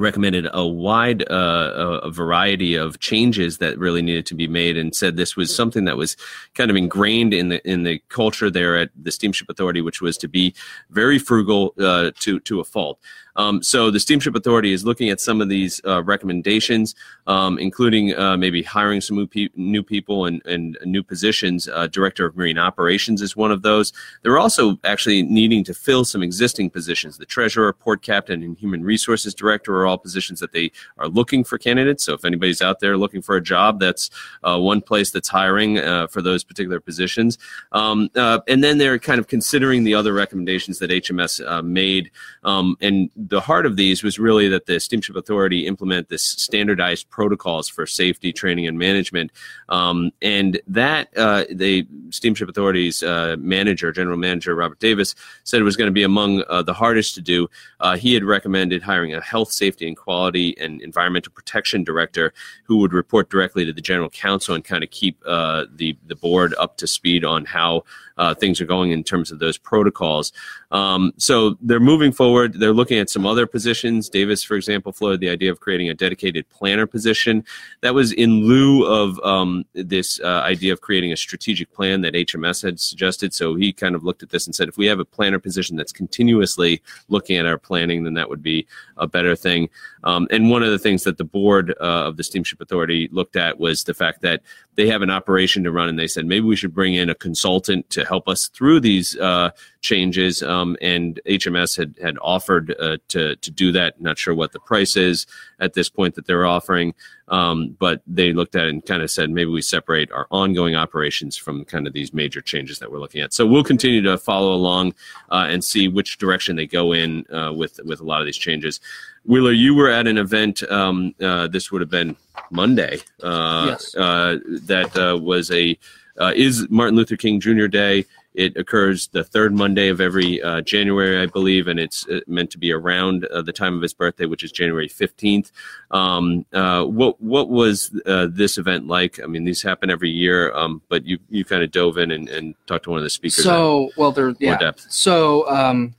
recommended 0.00 0.48
a 0.52 0.66
wide 0.66 1.22
uh, 1.30 2.00
a 2.02 2.10
variety 2.10 2.74
of 2.74 2.98
changes 2.98 3.58
that 3.58 3.78
really 3.78 4.02
needed 4.02 4.26
to 4.26 4.34
be 4.34 4.48
made 4.48 4.76
and 4.76 4.94
said 4.94 5.16
this 5.16 5.36
was 5.36 5.54
something 5.54 5.84
that 5.84 5.96
was 5.96 6.16
kind 6.54 6.70
of 6.70 6.76
ingrained 6.76 7.32
in 7.32 7.48
the 7.48 7.70
in 7.70 7.82
the 7.82 7.98
culture 8.08 8.50
there 8.50 8.76
at 8.76 8.90
the 9.00 9.12
steamship 9.12 9.48
authority 9.48 9.80
which 9.80 10.00
was 10.00 10.16
to 10.16 10.28
be 10.28 10.54
very 10.90 11.18
frugal 11.18 11.74
uh, 11.78 12.10
to 12.18 12.40
to 12.40 12.60
a 12.60 12.64
fault 12.64 12.98
um, 13.40 13.62
so 13.62 13.90
the 13.90 14.00
steamship 14.00 14.34
authority 14.34 14.72
is 14.72 14.84
looking 14.84 15.10
at 15.10 15.20
some 15.20 15.40
of 15.40 15.48
these 15.48 15.80
uh, 15.86 16.02
recommendations 16.02 16.94
um, 17.26 17.58
including 17.58 18.16
uh, 18.16 18.36
maybe 18.36 18.62
hiring 18.62 19.00
some 19.00 19.16
new, 19.16 19.26
pe- 19.26 19.48
new 19.56 19.82
people 19.82 20.26
and, 20.26 20.44
and 20.46 20.78
new 20.84 21.02
positions 21.02 21.68
uh, 21.68 21.86
director 21.86 22.26
of 22.26 22.36
marine 22.36 22.58
operations 22.58 23.22
is 23.22 23.36
one 23.36 23.52
of 23.52 23.62
those 23.62 23.92
they're 24.22 24.38
also 24.38 24.78
actually 24.84 25.22
needing 25.22 25.62
to 25.64 25.74
fill 25.74 26.04
some 26.04 26.22
existing 26.22 26.70
positions 26.70 27.18
the 27.18 27.26
treasurer 27.26 27.72
port 27.72 28.02
captain 28.02 28.42
and 28.42 28.56
human 28.56 28.82
resources 28.82 29.34
director 29.34 29.76
are 29.76 29.86
all 29.86 29.98
positions 29.98 30.40
that 30.40 30.52
they 30.52 30.70
are 30.98 31.08
looking 31.08 31.44
for 31.44 31.58
candidates. 31.58 32.04
So 32.04 32.14
if 32.14 32.24
anybody's 32.24 32.62
out 32.62 32.80
there 32.80 32.96
looking 32.96 33.22
for 33.22 33.36
a 33.36 33.42
job, 33.42 33.80
that's 33.80 34.10
uh, 34.42 34.58
one 34.58 34.80
place 34.80 35.10
that's 35.10 35.28
hiring 35.28 35.78
uh, 35.78 36.06
for 36.08 36.22
those 36.22 36.44
particular 36.44 36.80
positions. 36.80 37.38
Um, 37.72 38.10
uh, 38.16 38.40
and 38.48 38.62
then 38.62 38.78
they're 38.78 38.98
kind 38.98 39.18
of 39.18 39.26
considering 39.26 39.84
the 39.84 39.94
other 39.94 40.12
recommendations 40.12 40.78
that 40.78 40.90
HMS 40.90 41.64
made. 41.64 42.10
Um, 42.44 42.76
and 42.80 43.10
the 43.30 43.40
heart 43.40 43.64
of 43.64 43.76
these 43.76 44.02
was 44.02 44.18
really 44.18 44.48
that 44.48 44.66
the 44.66 44.80
Steamship 44.80 45.16
Authority 45.16 45.66
implement 45.66 46.08
this 46.08 46.24
standardized 46.24 47.08
protocols 47.10 47.68
for 47.68 47.86
safety 47.86 48.32
training 48.32 48.66
and 48.66 48.76
management. 48.76 49.30
Um, 49.68 50.10
and 50.20 50.60
that 50.66 51.16
uh, 51.16 51.44
the 51.50 51.86
Steamship 52.10 52.48
Authority's 52.48 53.02
uh, 53.04 53.36
manager, 53.38 53.92
general 53.92 54.16
manager 54.16 54.54
Robert 54.56 54.80
Davis, 54.80 55.14
said 55.44 55.60
it 55.60 55.64
was 55.64 55.76
going 55.76 55.86
to 55.86 55.92
be 55.92 56.02
among 56.02 56.42
uh, 56.48 56.62
the 56.62 56.74
hardest 56.74 57.14
to 57.14 57.20
do. 57.20 57.48
Uh, 57.78 57.96
he 57.96 58.14
had 58.14 58.24
recommended 58.24 58.82
hiring 58.82 59.14
a 59.14 59.20
health, 59.20 59.52
safety, 59.52 59.86
and 59.86 59.96
quality 59.96 60.56
and 60.58 60.82
environmental 60.82 61.32
protection 61.32 61.84
director 61.84 62.34
who 62.64 62.78
would 62.78 62.92
report 62.92 63.30
directly 63.30 63.64
to 63.64 63.72
the 63.72 63.80
general 63.80 64.10
counsel 64.10 64.56
and 64.56 64.64
kind 64.64 64.82
of 64.82 64.90
keep 64.90 65.22
uh, 65.24 65.66
the 65.72 65.96
the 66.06 66.16
board 66.16 66.52
up 66.58 66.76
to 66.78 66.86
speed 66.86 67.24
on 67.24 67.44
how 67.44 67.84
uh, 68.20 68.34
things 68.34 68.60
are 68.60 68.66
going 68.66 68.90
in 68.90 69.02
terms 69.02 69.30
of 69.30 69.38
those 69.38 69.56
protocols. 69.56 70.32
Um, 70.70 71.12
so 71.16 71.56
they're 71.60 71.80
moving 71.80 72.12
forward. 72.12 72.54
They're 72.54 72.72
looking 72.72 72.98
at 72.98 73.10
some 73.10 73.26
other 73.26 73.46
positions. 73.46 74.08
Davis, 74.08 74.42
for 74.42 74.56
example, 74.56 74.92
floated 74.92 75.20
the 75.20 75.30
idea 75.30 75.50
of 75.50 75.60
creating 75.60 75.88
a 75.88 75.94
dedicated 75.94 76.48
planner 76.48 76.86
position. 76.86 77.44
That 77.80 77.94
was 77.94 78.12
in 78.12 78.44
lieu 78.44 78.84
of 78.84 79.18
um, 79.20 79.64
this 79.74 80.20
uh, 80.20 80.42
idea 80.44 80.72
of 80.72 80.80
creating 80.80 81.12
a 81.12 81.16
strategic 81.16 81.72
plan 81.72 82.00
that 82.02 82.14
HMS 82.14 82.62
had 82.62 82.78
suggested. 82.78 83.34
So 83.34 83.54
he 83.54 83.72
kind 83.72 83.94
of 83.94 84.04
looked 84.04 84.22
at 84.22 84.30
this 84.30 84.46
and 84.46 84.54
said, 84.54 84.68
if 84.68 84.76
we 84.76 84.86
have 84.86 85.00
a 85.00 85.04
planner 85.04 85.38
position 85.38 85.76
that's 85.76 85.92
continuously 85.92 86.82
looking 87.08 87.36
at 87.36 87.46
our 87.46 87.58
planning, 87.58 88.04
then 88.04 88.14
that 88.14 88.28
would 88.28 88.42
be 88.42 88.66
a 88.96 89.06
better 89.06 89.34
thing. 89.34 89.68
Um, 90.04 90.28
and 90.30 90.50
one 90.50 90.62
of 90.62 90.70
the 90.70 90.78
things 90.78 91.04
that 91.04 91.18
the 91.18 91.24
board 91.24 91.74
uh, 91.80 92.06
of 92.06 92.16
the 92.16 92.24
Steamship 92.24 92.60
Authority 92.60 93.08
looked 93.12 93.36
at 93.36 93.58
was 93.58 93.84
the 93.84 93.94
fact 93.94 94.22
that 94.22 94.42
they 94.76 94.86
have 94.88 95.02
an 95.02 95.10
operation 95.10 95.64
to 95.64 95.72
run, 95.72 95.88
and 95.88 95.98
they 95.98 96.06
said 96.06 96.26
maybe 96.26 96.46
we 96.46 96.56
should 96.56 96.74
bring 96.74 96.94
in 96.94 97.10
a 97.10 97.14
consultant 97.14 97.90
to 97.90 98.04
help 98.04 98.28
us 98.28 98.48
through 98.48 98.80
these 98.80 99.16
uh, 99.18 99.50
changes. 99.80 100.42
Um, 100.42 100.76
and 100.80 101.20
HMS 101.26 101.76
had 101.76 101.96
had 102.00 102.16
offered 102.22 102.74
uh, 102.78 102.98
to 103.08 103.36
to 103.36 103.50
do 103.50 103.72
that. 103.72 104.00
Not 104.00 104.18
sure 104.18 104.34
what 104.34 104.52
the 104.52 104.60
price 104.60 104.96
is 104.96 105.26
at 105.58 105.74
this 105.74 105.88
point 105.88 106.14
that 106.14 106.26
they're 106.26 106.46
offering, 106.46 106.94
um, 107.28 107.76
but 107.78 108.02
they 108.06 108.32
looked 108.32 108.54
at 108.54 108.66
it 108.66 108.70
and 108.70 108.84
kind 108.84 109.02
of 109.02 109.10
said 109.10 109.30
maybe 109.30 109.50
we 109.50 109.62
separate 109.62 110.10
our 110.12 110.26
ongoing 110.30 110.74
operations 110.74 111.36
from 111.36 111.64
kind 111.64 111.86
of 111.86 111.92
these 111.92 112.14
major 112.14 112.40
changes 112.40 112.78
that 112.78 112.90
we're 112.90 113.00
looking 113.00 113.20
at. 113.20 113.34
So 113.34 113.46
we'll 113.46 113.64
continue 113.64 114.02
to 114.02 114.18
follow 114.18 114.52
along 114.52 114.94
uh, 115.30 115.46
and 115.48 115.64
see 115.64 115.88
which 115.88 116.18
direction 116.18 116.56
they 116.56 116.66
go 116.66 116.92
in 116.92 117.26
uh, 117.32 117.52
with 117.52 117.80
with 117.84 118.00
a 118.00 118.04
lot 118.04 118.20
of 118.20 118.26
these 118.26 118.38
changes. 118.38 118.80
Wheeler, 119.24 119.52
you 119.52 119.74
were 119.74 119.90
at 119.90 120.06
an 120.06 120.18
event. 120.18 120.62
Um, 120.70 121.14
uh, 121.20 121.46
this 121.46 121.70
would 121.70 121.80
have 121.80 121.90
been 121.90 122.16
Monday. 122.50 122.98
Uh, 123.22 123.66
Yes. 123.68 123.94
uh, 123.94 124.38
that 124.66 124.96
uh, 124.96 125.18
was 125.18 125.50
a 125.50 125.78
uh, 126.20 126.32
is 126.34 126.68
Martin 126.70 126.96
Luther 126.96 127.16
King 127.16 127.40
Jr. 127.40 127.66
Day. 127.66 128.04
It 128.34 128.56
occurs 128.56 129.08
the 129.08 129.24
third 129.24 129.52
Monday 129.52 129.88
of 129.88 130.00
every 130.00 130.40
uh, 130.40 130.60
January, 130.60 131.20
I 131.20 131.26
believe, 131.26 131.66
and 131.66 131.80
it's 131.80 132.06
meant 132.28 132.50
to 132.50 132.58
be 132.58 132.70
around 132.72 133.24
uh, 133.24 133.42
the 133.42 133.52
time 133.52 133.74
of 133.74 133.82
his 133.82 133.92
birthday, 133.92 134.24
which 134.26 134.44
is 134.44 134.52
January 134.52 134.86
fifteenth. 134.86 135.50
Um, 135.90 136.46
uh, 136.52 136.84
what 136.84 137.20
what 137.20 137.48
was 137.48 137.90
uh, 138.06 138.28
this 138.30 138.56
event 138.56 138.86
like? 138.86 139.18
I 139.22 139.26
mean, 139.26 139.44
these 139.44 139.62
happen 139.62 139.90
every 139.90 140.10
year, 140.10 140.54
um, 140.54 140.80
but 140.88 141.04
you 141.04 141.18
you 141.28 141.44
kind 141.44 141.62
of 141.64 141.72
dove 141.72 141.98
in 141.98 142.12
and, 142.12 142.28
and 142.28 142.54
talked 142.66 142.84
to 142.84 142.90
one 142.90 142.98
of 142.98 143.04
the 143.04 143.10
speakers. 143.10 143.42
So, 143.42 143.90
well, 143.96 144.12
there, 144.12 144.32
yeah. 144.38 144.58
depth. 144.58 144.86
So, 144.90 145.48
um, 145.50 145.94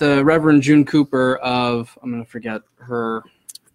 the 0.00 0.24
Reverend 0.24 0.62
June 0.62 0.84
Cooper 0.84 1.36
of, 1.36 1.96
I'm 2.02 2.10
going 2.10 2.24
to 2.24 2.28
forget 2.30 2.62
her 2.78 3.22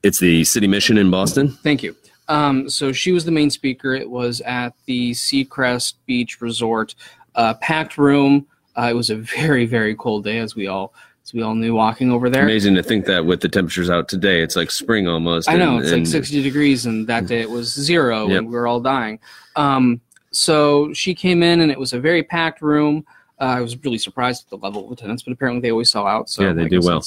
it's 0.03 0.20
the 0.20 0.44
City 0.44 0.67
Mission 0.67 0.98
in 1.00 1.10
Boston. 1.10 1.50
Thank 1.63 1.82
you. 1.82 1.96
Um, 2.27 2.70
so 2.70 2.91
she 2.91 3.12
was 3.12 3.25
the 3.25 3.32
main 3.32 3.50
speaker. 3.50 3.94
It 3.96 4.08
was 4.10 4.39
at 4.41 4.74
the 4.86 5.12
Seacrest 5.12 5.94
Beach 6.05 6.41
Resort, 6.41 6.94
uh, 7.34 7.55
packed 7.55 7.98
room. 7.98 8.46
Uh, 8.77 8.88
it 8.91 8.94
was 8.96 9.10
a 9.10 9.15
very 9.38 9.65
very 9.65 9.96
cold 9.96 10.24
day, 10.25 10.38
as 10.39 10.55
we 10.55 10.67
all 10.67 10.94
as 11.24 11.34
we 11.34 11.41
all 11.41 11.55
knew 11.55 11.74
walking 11.74 12.12
over 12.12 12.29
there. 12.29 12.44
Amazing 12.44 12.75
to 12.75 12.84
think 12.84 13.05
that 13.05 13.25
with 13.25 13.41
the 13.41 13.50
temperatures 13.50 13.89
out 13.89 14.08
today, 14.08 14.41
it's 14.44 14.55
like 14.55 14.70
spring 14.70 15.08
almost. 15.08 15.50
I 15.50 15.55
know 15.58 15.77
and- 15.77 15.84
it's 15.84 15.91
like 15.91 16.05
60 16.05 16.44
degrees, 16.44 16.86
and 16.86 17.08
that 17.08 17.25
day 17.25 17.41
it 17.41 17.50
was 17.50 17.74
zero, 17.74 18.27
Yep. 18.27 18.38
and 18.38 18.48
we 18.48 18.53
were 18.53 18.67
all 18.67 18.79
dying. 18.82 19.20
Um, 19.55 20.01
so 20.32 20.94
she 20.94 21.15
came 21.15 21.41
in, 21.41 21.62
and 21.62 21.72
it 21.72 21.79
was 21.79 21.94
a 21.94 22.00
very 22.00 22.22
packed 22.22 22.62
room. 22.62 23.05
Uh, 23.39 23.56
I 23.58 23.62
was 23.62 23.77
really 23.84 23.98
surprised 23.98 24.46
at 24.46 24.50
the 24.50 24.58
level 24.58 24.86
of 24.86 24.92
attendance, 24.92 25.24
but 25.24 25.34
apparently 25.34 25.62
they 25.62 25.72
always 25.72 25.89
sell 25.89 26.08
out. 26.08 26.30
So 26.30 26.44
Yeah, 26.44 26.54
they 26.54 26.68
do 26.68 26.80
well. 26.82 27.04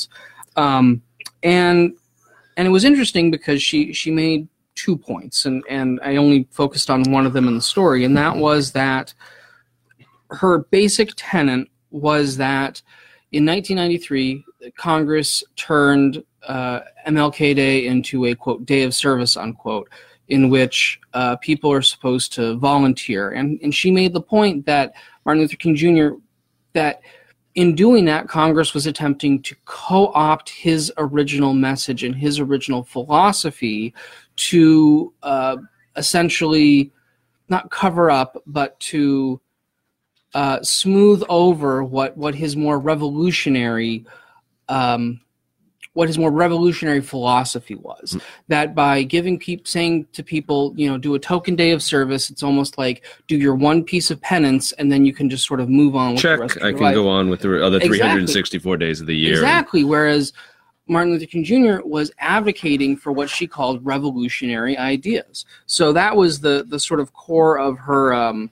Um, 0.56 1.02
and 1.42 1.94
and 2.56 2.66
it 2.66 2.70
was 2.70 2.84
interesting 2.84 3.30
because 3.30 3.62
she 3.62 3.92
she 3.92 4.10
made 4.10 4.48
two 4.74 4.96
points, 4.96 5.46
and 5.46 5.62
and 5.68 6.00
I 6.02 6.16
only 6.16 6.46
focused 6.50 6.90
on 6.90 7.10
one 7.10 7.26
of 7.26 7.32
them 7.32 7.48
in 7.48 7.54
the 7.54 7.62
story, 7.62 8.04
and 8.04 8.16
that 8.16 8.36
was 8.36 8.72
that 8.72 9.14
her 10.30 10.58
basic 10.70 11.10
tenet 11.16 11.68
was 11.90 12.36
that 12.36 12.82
in 13.32 13.46
1993 13.46 14.44
Congress 14.76 15.42
turned 15.56 16.22
uh, 16.46 16.80
MLK 17.06 17.54
Day 17.56 17.86
into 17.86 18.26
a 18.26 18.34
quote 18.34 18.66
day 18.66 18.82
of 18.82 18.94
service 18.94 19.36
unquote, 19.36 19.88
in 20.28 20.50
which 20.50 21.00
uh, 21.14 21.36
people 21.36 21.72
are 21.72 21.82
supposed 21.82 22.32
to 22.34 22.56
volunteer, 22.56 23.30
and 23.30 23.58
and 23.62 23.74
she 23.74 23.90
made 23.90 24.12
the 24.12 24.20
point 24.20 24.66
that 24.66 24.94
Martin 25.28 25.42
Luther 25.42 25.56
King 25.56 25.76
Jr. 25.76 26.08
that 26.72 27.02
in 27.54 27.74
doing 27.74 28.06
that, 28.06 28.28
Congress 28.28 28.72
was 28.72 28.86
attempting 28.86 29.42
to 29.42 29.54
co 29.66 30.10
opt 30.14 30.48
his 30.48 30.90
original 30.96 31.52
message 31.52 32.02
and 32.02 32.16
his 32.16 32.40
original 32.40 32.82
philosophy 32.82 33.92
to 34.36 35.12
uh, 35.22 35.58
essentially 35.96 36.90
not 37.50 37.70
cover 37.70 38.10
up, 38.10 38.42
but 38.46 38.80
to 38.80 39.38
uh, 40.32 40.62
smooth 40.62 41.22
over 41.28 41.84
what, 41.84 42.16
what 42.16 42.34
his 42.34 42.56
more 42.56 42.78
revolutionary. 42.78 44.06
Um, 44.70 45.20
what 45.94 46.08
his 46.08 46.18
more 46.18 46.30
revolutionary 46.30 47.00
philosophy 47.00 47.74
was 47.74 48.16
that 48.48 48.74
by 48.74 49.02
giving 49.02 49.38
people 49.38 49.64
saying 49.66 50.06
to 50.12 50.22
people 50.22 50.72
you 50.76 50.88
know 50.88 50.98
do 50.98 51.14
a 51.14 51.18
token 51.18 51.56
day 51.56 51.70
of 51.70 51.82
service 51.82 52.30
it's 52.30 52.42
almost 52.42 52.78
like 52.78 53.04
do 53.26 53.36
your 53.36 53.54
one 53.54 53.82
piece 53.82 54.10
of 54.10 54.20
penance 54.20 54.72
and 54.72 54.92
then 54.92 55.04
you 55.04 55.12
can 55.12 55.28
just 55.28 55.46
sort 55.46 55.60
of 55.60 55.68
move 55.68 55.96
on 55.96 56.14
with 56.14 56.22
the 56.22 56.38
rest 56.38 56.54
Check. 56.54 56.62
I 56.62 56.72
can 56.72 56.82
life. 56.82 56.94
go 56.94 57.08
on 57.08 57.28
with 57.30 57.40
the 57.40 57.64
other 57.64 57.76
Exactly. 57.78 57.98
364 57.98 58.76
days 58.76 59.00
of 59.00 59.06
the 59.06 59.16
year. 59.16 59.34
Exactly. 59.34 59.84
Whereas 59.84 60.32
Martin 60.88 61.12
Luther 61.12 61.26
King 61.26 61.44
Jr. 61.44 61.86
was 61.86 62.10
advocating 62.18 62.96
for 62.96 63.12
what 63.12 63.28
she 63.28 63.46
called 63.46 63.84
revolutionary 63.84 64.76
ideas. 64.78 65.44
So 65.66 65.92
that 65.92 66.16
was 66.16 66.40
the 66.40 66.64
the 66.66 66.78
sort 66.78 67.00
of 67.00 67.12
core 67.12 67.58
of 67.58 67.78
her. 67.78 68.14
Um, 68.14 68.50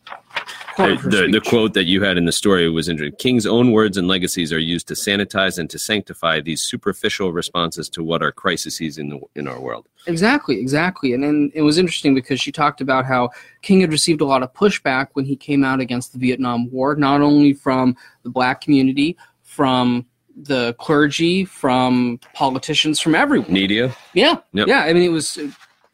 The, 0.77 0.97
the, 1.03 1.29
the 1.33 1.41
quote 1.41 1.75
that 1.75 1.85
you 1.85 2.03
had 2.03 2.19
in 2.19 2.27
the 2.27 2.33
story 2.33 2.69
was 2.69 2.89
interesting. 2.89 3.17
King's 3.19 3.47
own 3.47 3.73
words 3.73 3.97
and 3.97 4.07
legacies 4.09 4.53
are 4.53 4.59
used 4.59 4.87
to 4.89 4.95
sanitize 4.95 5.59
and 5.59 5.71
to 5.71 5.79
sanctify 5.79 6.41
these 6.41 6.63
superficial 6.63 7.33
responses 7.33 7.89
to 7.91 8.03
what 8.03 8.23
are 8.23 8.31
crises 8.31 8.99
in 8.99 9.09
the 9.09 9.21
in 9.35 9.49
our 9.49 9.61
world. 9.61 9.87
Exactly, 10.07 10.61
exactly. 10.61 11.15
And 11.15 11.23
then 11.25 11.51
it 11.55 11.63
was 11.63 11.79
interesting 11.79 12.15
because 12.15 12.41
she 12.41 12.53
talked 12.53 12.81
about 12.81 13.07
how 13.07 13.31
King 13.63 13.81
had 13.81 13.91
received 13.91 14.21
a 14.21 14.27
lot 14.27 14.43
of 14.43 14.53
pushback 14.53 15.09
when 15.15 15.25
he 15.25 15.35
came 15.35 15.65
out 15.65 15.81
against 15.81 16.13
the 16.13 16.19
Vietnam 16.19 16.71
War, 16.71 16.95
not 16.95 17.21
only 17.23 17.55
from 17.55 17.97
the 18.23 18.31
black 18.31 18.61
community, 18.61 19.17
from 19.43 20.05
the 20.37 20.75
clergy, 20.79 21.45
from 21.47 22.21
politicians, 22.35 23.01
from 23.01 23.15
everyone. 23.15 23.51
Media. 23.51 23.97
Yeah, 24.13 24.37
Yep. 24.53 24.69
yeah. 24.69 24.81
I 24.81 24.93
mean, 24.93 25.03
it 25.03 25.09
was, 25.09 25.39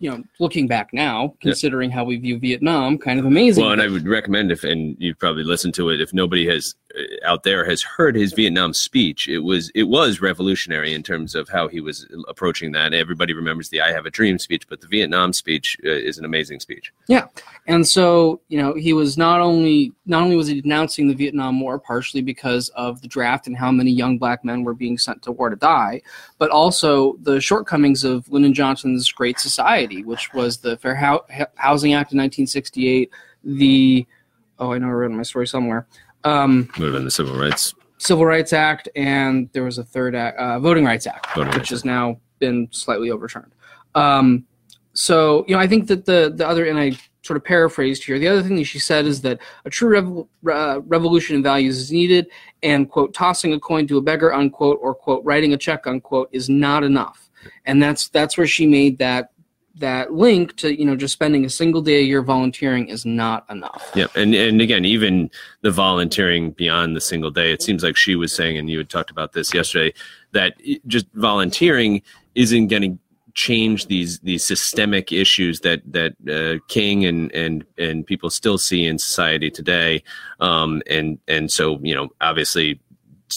you 0.03 0.11
know, 0.11 0.21
looking 0.41 0.67
back 0.67 0.91
now, 0.93 1.33
considering 1.41 1.89
how 1.89 2.03
we 2.03 2.17
view 2.17 2.37
Vietnam, 2.37 2.99
kind 2.99 3.21
of 3.21 3.25
amazing. 3.25 3.63
Well, 3.63 3.73
and 3.73 3.81
I 3.81 3.87
would 3.87 4.09
recommend 4.09 4.51
if, 4.51 4.65
and 4.65 4.97
you've 4.99 5.17
probably 5.21 5.45
listened 5.45 5.75
to 5.75 5.91
it, 5.91 6.01
if 6.01 6.13
nobody 6.13 6.45
has 6.49 6.75
out 7.25 7.43
there 7.43 7.65
has 7.65 7.83
heard 7.83 8.15
his 8.15 8.33
Vietnam 8.33 8.73
speech, 8.75 9.29
it 9.29 9.39
was 9.39 9.71
it 9.75 9.85
was 9.85 10.21
revolutionary 10.21 10.93
in 10.93 11.03
terms 11.03 11.35
of 11.35 11.49
how 11.49 11.69
he 11.69 11.81
was 11.81 12.07
approaching 12.29 12.73
that. 12.73 12.93
Everybody 12.93 13.33
remembers 13.33 13.69
the 13.69 13.81
"I 13.81 13.93
Have 13.93 14.07
a 14.07 14.11
Dream" 14.11 14.39
speech, 14.39 14.69
but 14.69 14.81
the 14.81 14.87
Vietnam 14.87 15.33
speech 15.33 15.77
uh, 15.85 15.91
is 15.91 16.19
an 16.19 16.25
amazing 16.25 16.61
speech. 16.61 16.93
Yeah, 17.09 17.27
and 17.67 17.87
so 17.87 18.41
you 18.49 18.61
know 18.61 18.75
he 18.75 18.93
was 18.93 19.17
not 19.17 19.41
only 19.41 19.93
not 20.07 20.23
only 20.23 20.37
was 20.37 20.49
he 20.49 20.61
denouncing 20.61 21.09
the 21.09 21.15
Vietnam 21.15 21.61
War 21.61 21.79
partially 21.79 22.23
because 22.23 22.69
of 22.71 23.01
the 23.01 23.09
draft 23.09 23.47
and 23.47 23.57
how 23.57 23.71
many 23.71 23.91
young 23.91 24.19
black 24.19 24.45
men 24.45 24.65
were 24.65 24.75
being 24.75 24.99
sent 24.99 25.23
to 25.23 25.33
war 25.33 25.51
to 25.51 25.57
die, 25.57 26.03
but 26.39 26.51
also 26.51 27.17
the 27.23 27.41
shortcomings 27.41 28.05
of 28.05 28.31
Lyndon 28.31 28.55
Johnson's 28.55 29.11
Great 29.11 29.39
Society, 29.39 30.03
which 30.03 30.33
was 30.35 30.59
the 30.59 30.77
Fair 30.77 30.95
Hou- 30.95 31.47
Housing 31.55 31.95
Act 31.95 32.13
in 32.13 32.19
1968, 32.19 33.11
the 33.45 34.07
oh 34.59 34.73
I 34.73 34.79
know 34.79 34.89
I 34.89 34.91
read 34.91 35.11
my 35.11 35.23
story 35.23 35.47
somewhere. 35.47 35.87
Um, 36.25 36.69
Would 36.79 36.87
have 36.87 36.95
been 36.95 37.05
the 37.05 37.11
Civil 37.11 37.39
Rights. 37.39 37.75
Civil 37.99 38.27
Rights 38.27 38.53
Act, 38.53 38.89
and 38.97 39.49
there 39.53 39.63
was 39.63 39.79
a 39.79 39.85
third 39.85 40.15
act, 40.15 40.39
uh, 40.39 40.59
Voting 40.59 40.85
Rights 40.85 41.07
Act, 41.07 41.27
Voting 41.35 41.49
which 41.49 41.59
Rights 41.59 41.71
has 41.71 41.85
now 41.85 42.19
been 42.41 42.69
slightly 42.73 43.11
overturned. 43.11 43.53
Um, 43.95 44.45
so, 44.95 45.45
you 45.47 45.55
know, 45.55 45.61
I 45.61 45.67
think 45.67 45.87
that 45.87 46.05
the 46.05 46.33
the 46.35 46.47
other, 46.47 46.65
and 46.67 46.79
I 46.79 46.93
sort 47.23 47.37
of 47.37 47.45
paraphrased 47.45 48.03
here, 48.03 48.19
the 48.19 48.27
other 48.27 48.43
thing 48.43 48.57
that 48.57 48.65
she 48.65 48.81
said 48.81 49.07
is 49.07 49.21
that 49.23 49.39
a 49.65 49.71
true 49.71 50.29
uh, 50.51 50.81
revolution 50.83 51.37
in 51.37 51.43
values 51.43 51.79
is 51.79 51.93
needed, 51.93 52.27
and 52.63 52.91
quote, 52.91 53.15
tossing 53.15 53.53
a 53.53 53.61
coin 53.61 53.87
to 53.87 53.99
a 53.99 54.03
beggar, 54.03 54.35
unquote, 54.35 54.81
or 54.83 54.95
quote, 54.95 55.25
writing 55.25 55.53
a 55.53 55.57
check, 55.57 55.87
unquote, 55.87 56.29
is 56.33 56.49
not 56.49 56.83
enough. 56.83 57.31
And 57.65 57.83
that's 57.83 58.09
that's 58.09 58.37
where 58.37 58.47
she 58.47 58.67
made 58.67 58.99
that 58.99 59.31
that 59.77 60.13
link 60.13 60.57
to 60.57 60.79
you 60.79 60.85
know 60.85 60.97
just 60.97 61.13
spending 61.13 61.45
a 61.45 61.51
single 61.51 61.83
day 61.83 62.01
a 62.01 62.03
year 62.03 62.23
volunteering 62.23 62.89
is 62.89 63.05
not 63.05 63.45
enough. 63.51 63.91
Yep, 63.95 64.17
and 64.17 64.35
and 64.35 64.61
again, 64.61 64.85
even 64.85 65.31
the 65.63 65.71
volunteering 65.71 66.53
beyond 66.53 66.97
the 66.97 67.01
single 67.01 67.31
day, 67.31 67.53
it 67.53 67.63
seems 67.63 67.83
like 67.83 67.97
she 67.97 68.17
was 68.17 68.33
saying, 68.35 68.59
and 68.59 68.69
you 68.69 68.79
had 68.79 68.91
talked 68.91 69.11
about 69.11 69.33
this 69.33 69.55
yesterday, 69.55 69.95
that 70.33 70.55
just 70.87 71.07
volunteering 71.15 72.03
isn't 72.35 72.69
going 72.69 72.83
to 72.83 72.99
change 73.35 73.87
these 73.87 74.19
these 74.21 74.45
systemic 74.45 75.11
issues 75.13 75.61
that 75.61 75.81
that 75.91 76.13
uh, 76.29 76.63
King 76.69 77.05
and 77.05 77.33
and 77.33 77.65
and 77.79 78.07
people 78.07 78.31
still 78.31 78.59
see 78.59 78.87
in 78.87 78.99
society 78.99 79.51
today, 79.51 80.03
um, 80.41 80.83
and 80.89 81.19
and 81.29 81.51
so 81.51 81.79
you 81.83 81.95
know 81.95 82.09
obviously 82.21 82.81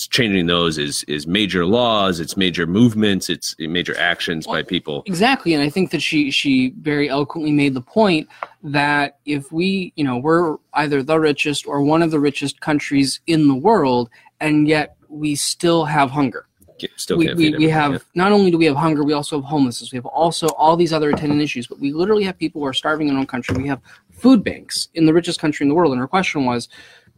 changing 0.07 0.47
those 0.47 0.77
is 0.77 1.03
is 1.03 1.27
major 1.27 1.65
laws, 1.65 2.19
it's 2.19 2.35
major 2.35 2.67
movements, 2.67 3.29
it's 3.29 3.55
eh, 3.59 3.67
major 3.67 3.97
actions 3.97 4.45
by 4.47 4.63
people. 4.63 5.03
Exactly, 5.05 5.53
and 5.53 5.63
I 5.63 5.69
think 5.69 5.91
that 5.91 6.01
she 6.01 6.31
she 6.31 6.73
very 6.81 7.09
eloquently 7.09 7.51
made 7.51 7.73
the 7.73 7.81
point 7.81 8.27
that 8.63 9.19
if 9.25 9.51
we, 9.51 9.93
you 9.95 10.03
know, 10.03 10.17
we're 10.17 10.57
either 10.73 11.03
the 11.03 11.19
richest 11.19 11.67
or 11.67 11.81
one 11.81 12.01
of 12.01 12.11
the 12.11 12.19
richest 12.19 12.61
countries 12.61 13.19
in 13.27 13.47
the 13.47 13.55
world, 13.55 14.09
and 14.39 14.67
yet 14.67 14.97
we 15.09 15.35
still 15.35 15.85
have 15.85 16.11
hunger. 16.11 16.45
Still 16.97 17.17
we, 17.17 17.33
we, 17.33 17.55
we 17.55 17.69
have 17.69 18.03
not 18.15 18.31
only 18.31 18.51
do 18.51 18.57
we 18.57 18.65
have 18.65 18.75
hunger, 18.75 19.03
we 19.03 19.13
also 19.13 19.37
have 19.37 19.45
homelessness. 19.45 19.91
We 19.91 19.97
have 19.97 20.05
also 20.05 20.47
all 20.49 20.75
these 20.75 20.91
other 20.91 21.09
attendant 21.09 21.41
issues, 21.41 21.67
but 21.67 21.79
we 21.79 21.93
literally 21.93 22.23
have 22.23 22.37
people 22.37 22.61
who 22.61 22.67
are 22.67 22.73
starving 22.73 23.07
in 23.07 23.15
our 23.15 23.21
own 23.21 23.27
country. 23.27 23.55
We 23.55 23.67
have 23.69 23.81
food 24.11 24.43
banks 24.43 24.89
in 24.93 25.05
the 25.05 25.13
richest 25.13 25.39
country 25.39 25.63
in 25.63 25.69
the 25.69 25.75
world. 25.75 25.93
And 25.93 26.01
her 26.01 26.07
question 26.07 26.45
was, 26.45 26.67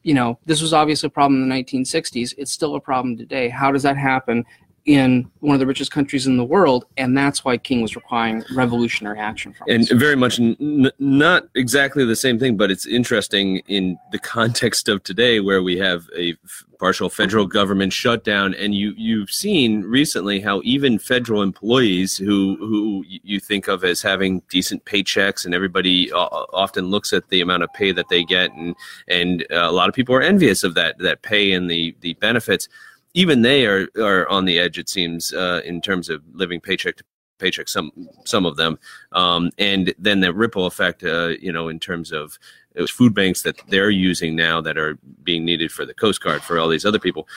you 0.07 0.13
know, 0.13 0.39
this 0.45 0.61
was 0.61 0.71
obviously 0.71 1.07
a 1.07 1.09
problem 1.09 1.43
in 1.43 1.49
the 1.49 1.55
1960s. 1.55 2.33
It's 2.37 2.53
still 2.53 2.75
a 2.75 2.79
problem 2.79 3.17
today. 3.17 3.49
How 3.49 3.73
does 3.73 3.83
that 3.83 3.97
happen 3.97 4.45
in 4.87 5.29
one 5.41 5.53
of 5.53 5.59
the 5.59 5.67
richest 5.67 5.91
countries 5.91 6.25
in 6.25 6.37
the 6.37 6.43
world? 6.45 6.85
And 6.95 7.15
that's 7.15 7.45
why 7.45 7.57
King 7.57 7.81
was 7.81 7.95
requiring 7.95 8.43
revolutionary 8.55 9.19
action 9.19 9.53
from 9.53 9.69
and 9.69 9.83
us. 9.83 9.91
very 9.91 10.15
much 10.15 10.39
n- 10.39 10.89
not 10.97 11.47
exactly 11.55 12.05
the 12.05 12.15
same 12.15 12.39
thing, 12.39 12.57
but 12.57 12.71
it's 12.71 12.87
interesting 12.87 13.57
in 13.67 13.99
the 14.11 14.17
context 14.19 14.89
of 14.89 15.03
today, 15.03 15.39
where 15.41 15.61
we 15.61 15.77
have 15.77 16.07
a 16.17 16.31
f- 16.43 16.63
partial 16.79 17.09
federal 17.09 17.45
government 17.45 17.91
shutdown, 17.91 18.53
and 18.53 18.73
you 18.75 18.93
you've 18.97 19.29
seen 19.29 19.81
recently 19.81 20.39
how 20.39 20.61
even 20.63 20.97
federal 20.97 21.41
employees 21.41 22.15
who 22.15 22.55
who 22.59 23.03
you 23.07 23.39
think 23.39 23.67
of 23.67 23.83
as 23.83 24.01
having 24.01 24.41
decent 24.49 24.85
paychecks, 24.85 25.45
and 25.45 25.53
everybody 25.53 26.11
o- 26.13 26.45
often 26.53 26.85
looks 26.85 27.11
at 27.11 27.27
the 27.29 27.41
amount 27.41 27.63
of 27.63 27.73
pay 27.73 27.91
that 27.91 28.07
they 28.09 28.23
get, 28.23 28.51
and 28.53 28.73
and 29.09 29.45
uh, 29.51 29.55
a 29.55 29.71
lot 29.71 29.89
of 29.89 29.95
people 29.95 30.15
are 30.15 30.21
envious 30.21 30.63
of 30.63 30.75
that 30.75 30.97
that 30.99 31.21
pay 31.23 31.51
and 31.51 31.69
the 31.69 31.93
the 32.01 32.13
benefits. 32.15 32.69
Even 33.17 33.41
they 33.41 33.65
are 33.65 33.87
are 33.97 34.29
on 34.29 34.45
the 34.45 34.59
edge, 34.59 34.77
it 34.77 34.89
seems, 34.89 35.33
uh, 35.33 35.61
in 35.65 35.81
terms 35.81 36.07
of 36.07 36.21
living 36.33 36.61
paycheck 36.61 36.97
to 36.97 37.03
paycheck 37.39 37.67
some 37.67 37.91
some 38.25 38.45
of 38.45 38.57
them. 38.57 38.77
Um, 39.11 39.49
and 39.57 39.93
then 39.97 40.19
the 40.19 40.33
ripple 40.33 40.65
effect 40.67 41.03
uh, 41.03 41.33
you 41.39 41.51
know 41.51 41.67
in 41.67 41.79
terms 41.79 42.11
of 42.11 42.37
those 42.75 42.91
food 42.91 43.13
banks 43.15 43.41
that 43.41 43.59
they're 43.69 43.89
using 43.89 44.35
now 44.35 44.61
that 44.61 44.77
are 44.77 44.99
being 45.23 45.43
needed 45.45 45.71
for 45.71 45.83
the 45.85 45.95
coast 45.95 46.21
guard 46.21 46.43
for 46.43 46.59
all 46.59 46.69
these 46.69 46.85
other 46.85 46.99
people 46.99 47.27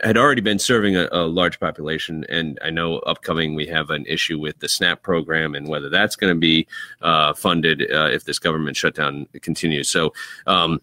had 0.00 0.16
already 0.16 0.42
been 0.42 0.58
serving 0.58 0.96
a, 0.96 1.08
a 1.12 1.26
large 1.26 1.58
population. 1.58 2.24
And 2.28 2.58
i 2.62 2.70
know 2.70 2.98
upcoming 3.00 3.54
we 3.54 3.66
have 3.66 3.90
an 3.90 4.04
issue 4.06 4.38
with 4.38 4.58
the 4.58 4.68
snap 4.68 5.02
program 5.02 5.54
and 5.54 5.68
whether 5.68 5.88
that's 5.88 6.16
going 6.16 6.34
to 6.34 6.38
be 6.38 6.66
uh, 7.02 7.32
funded 7.34 7.82
uh, 7.92 8.10
if 8.12 8.24
this 8.24 8.38
government 8.38 8.76
shutdown 8.76 9.26
continues. 9.42 9.88
So 9.88 10.12
um, 10.46 10.80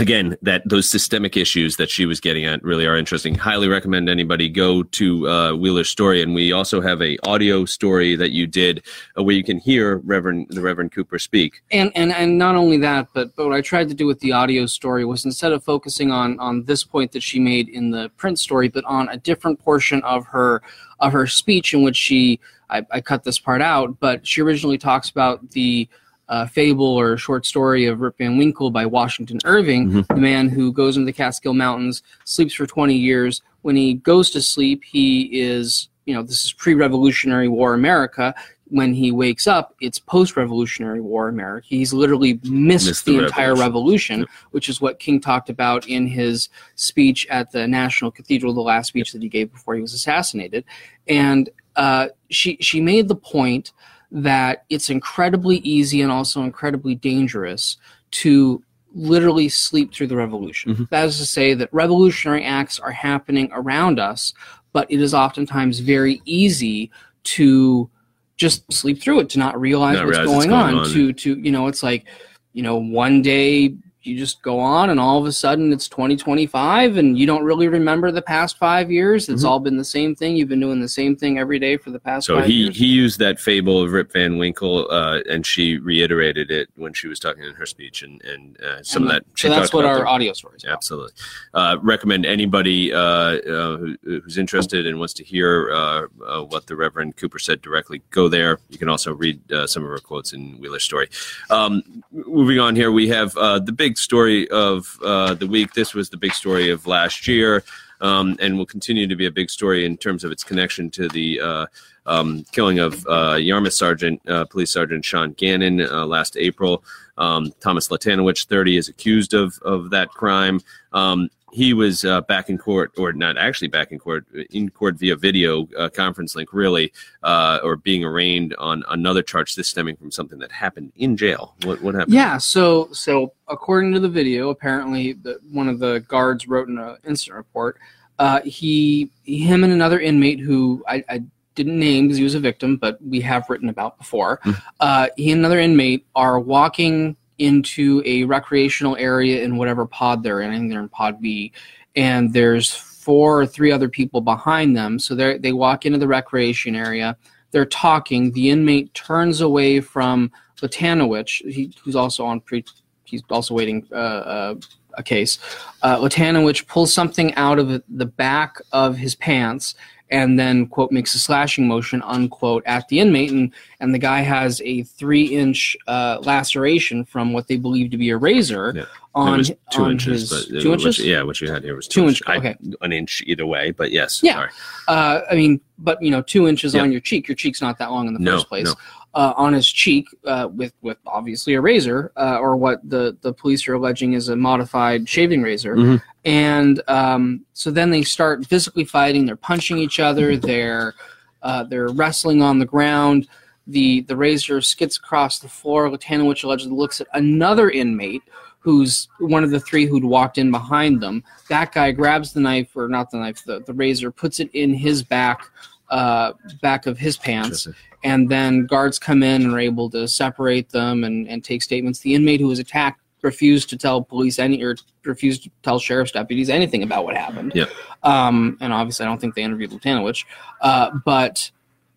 again 0.00 0.36
that 0.42 0.62
those 0.66 0.88
systemic 0.88 1.36
issues 1.36 1.76
that 1.76 1.90
she 1.90 2.06
was 2.06 2.18
getting 2.20 2.44
at 2.44 2.62
really 2.64 2.86
are 2.86 2.96
interesting. 2.96 3.34
Highly 3.34 3.68
recommend 3.68 4.08
anybody 4.08 4.48
go 4.48 4.82
to 4.82 5.28
uh, 5.28 5.52
wheeler's 5.52 5.90
story. 5.90 6.22
And 6.22 6.34
we 6.34 6.52
also 6.52 6.80
have 6.80 7.00
a 7.02 7.18
audio 7.24 7.64
story 7.64 8.16
that 8.16 8.30
you 8.30 8.46
did 8.46 8.82
uh, 9.16 9.22
where 9.22 9.36
you 9.36 9.44
can 9.44 9.58
hear 9.58 9.98
reverend 9.98 10.46
the 10.50 10.62
reverend 10.62 10.92
cooper 10.92 11.18
speak. 11.18 11.62
And 11.70 11.92
and 11.94 12.12
and 12.12 12.38
not 12.38 12.56
only 12.56 12.78
that 12.78 13.08
but 13.12 13.34
but 13.36 13.46
what 13.46 13.54
i 13.54 13.60
tried 13.60 13.88
to 13.88 13.94
do 13.94 14.06
with 14.06 14.20
the 14.20 14.32
audio 14.32 14.66
story 14.66 15.04
was 15.04 15.24
instead 15.24 15.52
of 15.52 15.62
focusing 15.62 16.10
on 16.10 16.38
on 16.40 16.64
this 16.64 16.82
point 16.84 17.12
that 17.12 17.22
she 17.22 17.38
made 17.38 17.68
in 17.68 17.90
the 17.90 18.08
print 18.16 18.38
story 18.38 18.68
but 18.68 18.84
on 18.84 19.08
a 19.08 19.16
different 19.16 19.58
portion 19.60 20.02
of 20.02 20.26
her 20.26 20.62
of 21.00 21.12
her 21.12 21.26
speech 21.26 21.74
in 21.74 21.82
which 21.82 21.96
she 21.96 22.40
i, 22.70 22.84
I 22.90 23.00
cut 23.00 23.24
this 23.24 23.38
part 23.38 23.62
out 23.62 23.98
but 24.00 24.26
she 24.26 24.40
originally 24.40 24.78
talks 24.78 25.10
about 25.10 25.50
the 25.50 25.88
uh, 26.30 26.46
fable 26.46 26.86
or 26.86 27.16
short 27.16 27.44
story 27.44 27.84
of 27.86 28.00
Rip 28.00 28.16
Van 28.18 28.38
Winkle 28.38 28.70
by 28.70 28.86
Washington 28.86 29.38
Irving, 29.44 29.90
Mhm. 29.90 30.06
the 30.06 30.14
man 30.16 30.48
who 30.48 30.72
goes 30.72 30.96
into 30.96 31.04
the 31.06 31.12
Catskill 31.12 31.54
Mountains, 31.54 32.02
sleeps 32.24 32.54
for 32.54 32.66
20 32.66 32.94
years. 32.96 33.42
When 33.62 33.76
he 33.76 33.94
goes 33.94 34.30
to 34.30 34.40
sleep, 34.40 34.84
he 34.84 35.22
is, 35.40 35.88
you 36.06 36.14
know, 36.14 36.22
this 36.22 36.44
is 36.44 36.52
pre 36.52 36.74
Revolutionary 36.74 37.48
War 37.48 37.74
America. 37.74 38.32
When 38.68 38.94
he 38.94 39.10
wakes 39.10 39.48
up, 39.48 39.74
it's 39.80 39.98
post 39.98 40.36
Revolutionary 40.36 41.00
War 41.00 41.26
America. 41.28 41.66
He's 41.68 41.92
literally 41.92 42.34
missed, 42.44 42.86
Missed 42.86 43.04
the, 43.04 43.16
the 43.18 43.24
entire 43.24 43.56
revolution. 43.56 44.20
revolution, 44.20 44.26
which 44.52 44.68
is 44.68 44.80
what 44.80 45.00
King 45.00 45.20
talked 45.20 45.50
about 45.50 45.88
in 45.88 46.06
his 46.06 46.48
speech 46.76 47.26
at 47.28 47.50
the 47.50 47.66
National 47.66 48.12
Cathedral, 48.12 48.54
the 48.54 48.60
last 48.60 48.86
speech 48.86 49.10
that 49.12 49.20
he 49.22 49.28
gave 49.28 49.50
before 49.50 49.74
he 49.74 49.80
was 49.82 49.92
assassinated. 49.94 50.62
And 51.08 51.50
uh, 51.74 52.08
she 52.28 52.56
she 52.60 52.80
made 52.80 53.08
the 53.08 53.16
point 53.16 53.72
that 54.12 54.64
it's 54.70 54.90
incredibly 54.90 55.58
easy 55.58 56.02
and 56.02 56.10
also 56.10 56.42
incredibly 56.42 56.94
dangerous 56.94 57.76
to 58.12 58.62
literally 58.92 59.48
sleep 59.48 59.94
through 59.94 60.08
the 60.08 60.16
revolution. 60.16 60.74
Mhm. 60.74 60.88
That 60.90 61.06
is 61.06 61.18
to 61.18 61.26
say 61.26 61.54
that 61.54 61.68
revolutionary 61.72 62.44
acts 62.44 62.80
are 62.80 62.90
happening 62.90 63.48
around 63.52 64.00
us, 64.00 64.34
but 64.72 64.90
it 64.90 65.00
is 65.00 65.14
oftentimes 65.14 65.78
very 65.78 66.20
easy 66.24 66.90
to 67.22 67.88
just 68.36 68.70
sleep 68.72 69.00
through 69.00 69.20
it, 69.20 69.28
to 69.28 69.38
not 69.38 69.60
realize 69.60 69.96
Not 69.96 70.06
what's 70.06 70.18
realize 70.18 70.34
going, 70.36 70.48
going 70.48 70.74
on, 70.74 70.84
on. 70.86 70.90
to 70.90 71.12
to 71.12 71.38
you 71.38 71.52
know, 71.52 71.68
it's 71.68 71.82
like 71.82 72.06
you 72.52 72.62
know, 72.64 72.76
one 72.76 73.22
day 73.22 73.74
you 74.02 74.16
just 74.16 74.40
go 74.42 74.58
on 74.58 74.88
and 74.88 74.98
all 74.98 75.18
of 75.18 75.26
a 75.26 75.32
sudden 75.32 75.72
it's 75.72 75.86
2025 75.88 76.96
and 76.96 77.18
you 77.18 77.26
don't 77.26 77.44
really 77.44 77.68
remember 77.68 78.10
the 78.10 78.22
past 78.22 78.56
five 78.56 78.90
years. 78.90 79.28
It's 79.28 79.42
Mhm. 79.44 79.48
all 79.48 79.60
been 79.60 79.76
the 79.76 79.84
same 79.84 80.14
thing. 80.14 80.36
You've 80.36 80.48
been 80.48 80.60
doing 80.60 80.80
the 80.80 80.88
same 80.88 81.16
thing 81.16 81.38
every 81.38 81.58
day 81.58 81.76
for 81.76 81.90
the 81.90 81.98
past 81.98 82.26
So 82.26 82.36
five 82.36 82.46
he 82.46 82.52
years. 82.54 82.76
he 82.78 82.86
used 82.86 83.18
that 83.18 83.38
fable 83.38 83.82
of 83.82 83.92
Rip 83.92 84.10
Van 84.12 84.38
Winkle, 84.38 84.88
uh, 84.90 85.20
and 85.28 85.44
she 85.44 85.76
reiterated 85.76 86.50
it 86.50 86.68
when 86.76 86.94
she 86.94 87.08
was 87.08 87.18
talking 87.20 87.42
in 87.44 87.52
her 87.54 87.66
speech, 87.66 88.02
and 88.02 88.22
and 88.24 88.58
uh, 88.62 88.82
some 88.82 89.02
And 89.02 89.10
of 89.12 89.16
that. 89.16 89.24
She 89.34 89.48
so 89.48 89.54
that's 89.54 89.72
what 89.74 89.84
our 89.84 90.06
audio 90.06 90.32
stories. 90.32 90.64
Absolutely. 90.64 91.12
Uh, 91.52 91.76
recommend 91.82 92.24
anybody 92.24 92.92
uh, 92.92 92.98
uh, 93.00 93.76
who, 93.76 93.96
who's 94.02 94.38
interested 94.38 94.86
and 94.86 94.98
wants 94.98 95.12
to 95.14 95.24
hear 95.24 95.70
uh, 95.72 96.06
uh, 96.26 96.42
what 96.44 96.66
the 96.66 96.76
Reverend 96.76 97.16
Cooper 97.16 97.38
said 97.38 97.60
directly, 97.60 98.00
go 98.10 98.28
there. 98.28 98.58
You 98.70 98.78
can 98.78 98.88
also 98.88 99.12
read 99.14 99.40
uh, 99.52 99.66
some 99.66 99.82
of 99.84 99.90
her 99.90 99.98
quotes 99.98 100.32
in 100.32 100.52
Wheeler's 100.58 100.84
story. 100.84 101.08
Um, 101.50 102.02
moving 102.12 102.58
on 102.58 102.76
here, 102.76 102.90
we 102.92 103.08
have 103.08 103.36
uh, 103.36 103.58
the 103.58 103.72
big 103.72 103.89
story 103.98 104.48
of 104.50 104.98
uh, 105.04 105.34
the 105.34 105.46
week. 105.46 105.74
This 105.74 105.94
was 105.94 106.10
the 106.10 106.16
big 106.16 106.32
story 106.32 106.70
of 106.70 106.86
last 106.86 107.26
year. 107.28 107.62
Um, 108.02 108.38
and 108.40 108.56
will 108.56 108.64
continue 108.64 109.06
to 109.06 109.14
be 109.14 109.26
a 109.26 109.30
big 109.30 109.50
story 109.50 109.84
in 109.84 109.98
terms 109.98 110.24
of 110.24 110.32
its 110.32 110.42
connection 110.42 110.90
to 110.92 111.06
the 111.08 111.38
uh, 111.38 111.66
um, 112.06 112.44
killing 112.50 112.78
of 112.78 113.06
uh, 113.06 113.34
Yarmouth 113.34 113.74
Sergeant, 113.74 114.26
uh, 114.26 114.46
Police 114.46 114.70
Sergeant 114.70 115.04
Sean 115.04 115.32
Gannon 115.32 115.82
uh, 115.82 116.06
last 116.06 116.36
April. 116.38 116.82
Um, 117.18 117.52
Thomas 117.60 117.88
Latanowich, 117.88 118.46
30, 118.46 118.78
is 118.78 118.88
accused 118.88 119.34
of 119.34 119.58
of 119.62 119.90
that 119.90 120.08
crime. 120.08 120.60
Um, 120.92 121.28
he 121.52 121.74
was 121.74 122.04
uh, 122.04 122.20
back 122.22 122.48
in 122.48 122.58
court, 122.58 122.92
or 122.96 123.12
not 123.12 123.36
actually 123.36 123.68
back 123.68 123.92
in 123.92 123.98
court, 123.98 124.26
in 124.50 124.68
court 124.68 124.96
via 124.96 125.16
video 125.16 125.68
uh, 125.76 125.88
conference 125.88 126.34
link, 126.34 126.52
really, 126.52 126.92
uh, 127.22 127.58
or 127.62 127.76
being 127.76 128.04
arraigned 128.04 128.54
on 128.56 128.84
another 128.88 129.22
charge. 129.22 129.54
This 129.54 129.68
stemming 129.68 129.96
from 129.96 130.10
something 130.10 130.38
that 130.38 130.52
happened 130.52 130.92
in 130.96 131.16
jail. 131.16 131.54
What 131.64 131.82
what 131.82 131.94
happened? 131.94 132.14
Yeah, 132.14 132.38
so 132.38 132.88
so 132.92 133.32
according 133.48 133.92
to 133.94 134.00
the 134.00 134.08
video, 134.08 134.50
apparently 134.50 135.14
the, 135.14 135.38
one 135.52 135.68
of 135.68 135.78
the 135.78 136.00
guards 136.08 136.46
wrote 136.48 136.68
in 136.68 136.78
an 136.78 136.96
incident 137.04 137.36
report. 137.36 137.78
Uh, 138.18 138.42
he, 138.42 139.10
him, 139.24 139.64
and 139.64 139.72
another 139.72 139.98
inmate 139.98 140.40
who 140.40 140.84
I, 140.86 141.02
I 141.08 141.22
didn't 141.54 141.78
name 141.78 142.04
because 142.04 142.18
he 142.18 142.24
was 142.24 142.34
a 142.34 142.40
victim, 142.40 142.76
but 142.76 142.98
we 143.02 143.20
have 143.20 143.48
written 143.48 143.68
about 143.68 143.98
before. 143.98 144.40
Mhm. 144.44 144.62
Uh, 144.78 145.08
he 145.16 145.30
and 145.30 145.40
another 145.40 145.58
inmate 145.58 146.06
are 146.14 146.38
walking 146.38 147.16
into 147.40 148.02
a 148.04 148.24
recreational 148.24 148.96
area 148.96 149.42
in 149.42 149.56
whatever 149.56 149.86
pod 149.86 150.22
they're 150.22 150.40
in. 150.40 150.50
I 150.50 150.58
think 150.58 150.70
they're 150.70 150.80
in 150.80 150.88
pod 150.88 151.20
B, 151.20 151.52
and 151.96 152.32
there's 152.32 152.72
four 152.72 153.40
or 153.40 153.46
three 153.46 153.72
other 153.72 153.88
people 153.88 154.20
behind 154.20 154.76
them. 154.76 154.98
So 154.98 155.14
they 155.14 155.38
they 155.38 155.52
walk 155.52 155.86
into 155.86 155.98
the 155.98 156.06
recreation 156.06 156.76
area. 156.76 157.16
They're 157.50 157.64
talking. 157.66 158.32
The 158.32 158.50
inmate 158.50 158.94
turns 158.94 159.40
away 159.40 159.80
from 159.80 160.30
Latanowich, 160.60 161.74
who's 161.82 161.96
also 161.96 162.24
on 162.24 162.40
pre, 162.40 162.64
he's 163.04 163.22
also 163.30 163.54
waiting 163.54 163.86
uh, 163.90 163.94
uh, 163.94 164.54
a 164.94 165.02
case. 165.02 165.38
Uh, 165.82 165.96
Latanowich 165.96 166.66
pulls 166.66 166.92
something 166.92 167.34
out 167.34 167.58
of 167.58 167.82
the 167.88 168.06
back 168.06 168.60
of 168.72 168.96
his 168.96 169.14
pants 169.14 169.74
and 170.10 170.38
then 170.38 170.66
quote 170.66 170.90
makes 170.92 171.14
a 171.14 171.18
slashing 171.18 171.66
motion 171.68 172.02
unquote 172.02 172.62
at 172.66 172.86
the 172.88 172.98
inmate 173.00 173.30
and 173.30 173.52
and 173.80 173.94
the 173.94 173.98
guy 173.98 174.20
has 174.20 174.60
a 174.64 174.82
three 174.82 175.24
inch 175.24 175.76
uh, 175.86 176.18
laceration 176.22 177.04
from 177.04 177.32
what 177.32 177.46
they 177.48 177.56
believe 177.56 177.90
to 177.90 177.96
be 177.96 178.10
a 178.10 178.16
razor 178.16 178.72
Yeah. 178.76 178.84
on 179.14 179.42
two 179.70 179.82
on 179.84 179.92
inches, 179.92 180.30
his, 180.30 180.46
but 180.46 180.60
two 180.62 180.72
inches 180.72 180.98
you- 180.98 181.12
yeah, 181.12 181.22
what 181.22 181.40
you 181.40 181.50
had 181.50 181.62
here 181.64 181.76
was 181.76 181.88
Two 181.88 182.02
two, 182.02 182.08
inch- 182.08 182.22
I- 182.26 182.36
okay. 182.38 182.56
an 182.80 182.92
inch 182.92 183.22
either 183.26 183.46
way. 183.46 183.70
But 183.70 183.90
yes, 183.92 184.20
Yeah. 184.22 184.34
sorry. 184.34 184.50
Uh, 184.88 185.20
I 185.30 185.34
mean, 185.34 185.60
but 185.78 186.02
you 186.02 186.10
know, 186.10 186.22
two 186.22 186.46
inches 186.48 186.74
Yeah. 186.74 186.82
on 186.82 186.92
your 186.92 187.00
cheek. 187.00 187.28
Your 187.28 187.36
cheek's 187.36 187.62
not 187.62 187.78
that 187.78 187.90
long 187.90 188.06
in 188.08 188.14
the 188.14 188.20
No, 188.20 188.32
first 188.36 188.48
place. 188.48 188.66
no. 188.66 188.74
Uh, 189.12 189.32
on 189.36 189.52
his 189.54 189.66
cheek, 189.66 190.06
uh, 190.24 190.48
with 190.54 190.72
with 190.82 190.96
obviously 191.06 191.54
a 191.54 191.60
razor, 191.60 192.12
uh, 192.16 192.38
or 192.38 192.56
what 192.56 192.78
the 192.88 193.16
the 193.22 193.32
police 193.32 193.66
are 193.66 193.74
alleging 193.74 194.12
is 194.12 194.28
a 194.28 194.36
modified 194.36 195.08
shaving 195.08 195.42
razor. 195.42 195.74
Mhm. 195.74 196.02
And 196.24 196.82
um, 196.88 197.44
so 197.54 197.70
then 197.70 197.90
they 197.90 198.02
start 198.02 198.46
physically 198.46 198.84
fighting. 198.84 199.24
They're 199.24 199.36
punching 199.36 199.78
each 199.78 200.00
other. 200.00 200.36
They're 200.36 200.94
uh, 201.42 201.64
they're 201.64 201.88
wrestling 201.88 202.42
on 202.42 202.58
the 202.58 202.66
ground. 202.66 203.26
The 203.66 204.02
the 204.02 204.16
razor 204.16 204.60
skids 204.60 204.96
across 204.96 205.38
the 205.38 205.48
floor. 205.48 205.88
Latanowich 205.88 206.44
allegedly 206.44 206.76
looks 206.76 207.00
at 207.00 207.06
another 207.14 207.70
inmate 207.70 208.22
who's 208.60 209.08
one 209.18 209.42
of 209.42 209.50
the 209.50 209.60
three 209.60 209.86
who'd 209.86 210.04
walked 210.04 210.36
in 210.36 210.50
behind 210.50 211.00
them. 211.00 211.24
That 211.48 211.72
guy 211.72 211.92
grabs 211.92 212.32
the 212.32 212.40
knife, 212.40 212.76
or 212.76 212.88
not 212.88 213.10
the 213.10 213.16
knife, 213.16 213.42
the, 213.44 213.60
the 213.60 213.72
razor, 213.72 214.10
puts 214.10 214.38
it 214.38 214.50
in 214.52 214.74
his 214.74 215.02
back, 215.02 215.40
uh, 215.88 216.34
back 216.60 216.86
of 216.86 216.98
his 216.98 217.16
pants, 217.16 217.66
and 218.04 218.28
then 218.28 218.66
guards 218.66 218.98
come 218.98 219.22
in 219.22 219.42
and 219.42 219.54
are 219.54 219.58
able 219.58 219.88
to 219.90 220.06
separate 220.06 220.68
them 220.68 221.04
and, 221.04 221.26
and 221.26 221.42
take 221.42 221.62
statements. 221.62 222.00
The 222.00 222.14
inmate 222.14 222.40
who 222.40 222.48
was 222.48 222.58
attacked 222.58 223.00
refused 223.22 223.70
to 223.70 223.76
tell 223.76 224.02
police 224.02 224.38
any, 224.38 224.62
or 224.62 224.76
refused 225.04 225.44
to 225.44 225.50
tell 225.62 225.78
sheriff's 225.78 226.12
deputies 226.12 226.50
anything 226.50 226.82
about 226.82 227.04
what 227.04 227.16
happened. 227.16 227.52
Yeah. 227.54 227.66
Um, 228.02 228.56
and 228.60 228.72
obviously, 228.72 229.06
I 229.06 229.08
don't 229.08 229.20
think 229.20 229.34
they 229.34 229.42
interviewed 229.42 229.70
Latanowich. 229.70 230.24
Uh, 230.60 230.90
but 231.04 231.50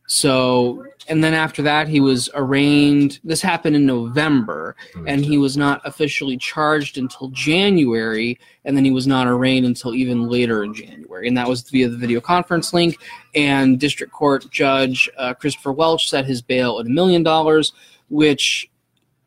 so, 0.06 0.86
and 1.08 1.24
then 1.24 1.34
after 1.34 1.62
that, 1.62 1.88
he 1.88 2.00
was 2.00 2.30
arraigned. 2.34 3.20
This 3.24 3.42
happened 3.42 3.76
in 3.76 3.86
November, 3.86 4.76
and 5.08 5.24
he 5.24 5.38
was 5.38 5.56
not 5.56 5.82
officially 5.86 6.38
charged 6.38 6.98
until 6.98 7.30
January, 7.30 8.38
and 8.66 8.76
then 8.76 8.84
he 8.84 8.92
was 8.92 9.08
not 9.08 9.28
arraigned 9.28 9.66
until 9.66 9.96
even 9.96 10.28
later 10.28 10.64
in 10.64 10.74
January, 10.74 11.28
and 11.28 11.38
that 11.38 11.48
was 11.48 11.68
via 11.70 11.88
the 11.88 11.98
video 11.98 12.20
conference 12.20 12.74
link. 12.74 12.98
And 13.34 13.80
District 13.80 14.12
Court 14.12 14.50
Judge 14.52 15.10
uh, 15.18 15.34
Christopher 15.34 15.72
Welch 15.72 16.10
set 16.10 16.26
his 16.26 16.42
bail 16.42 16.80
at 16.80 16.86
a 16.86 16.90
million 16.90 17.24
dollars, 17.24 17.72
which 18.10 18.70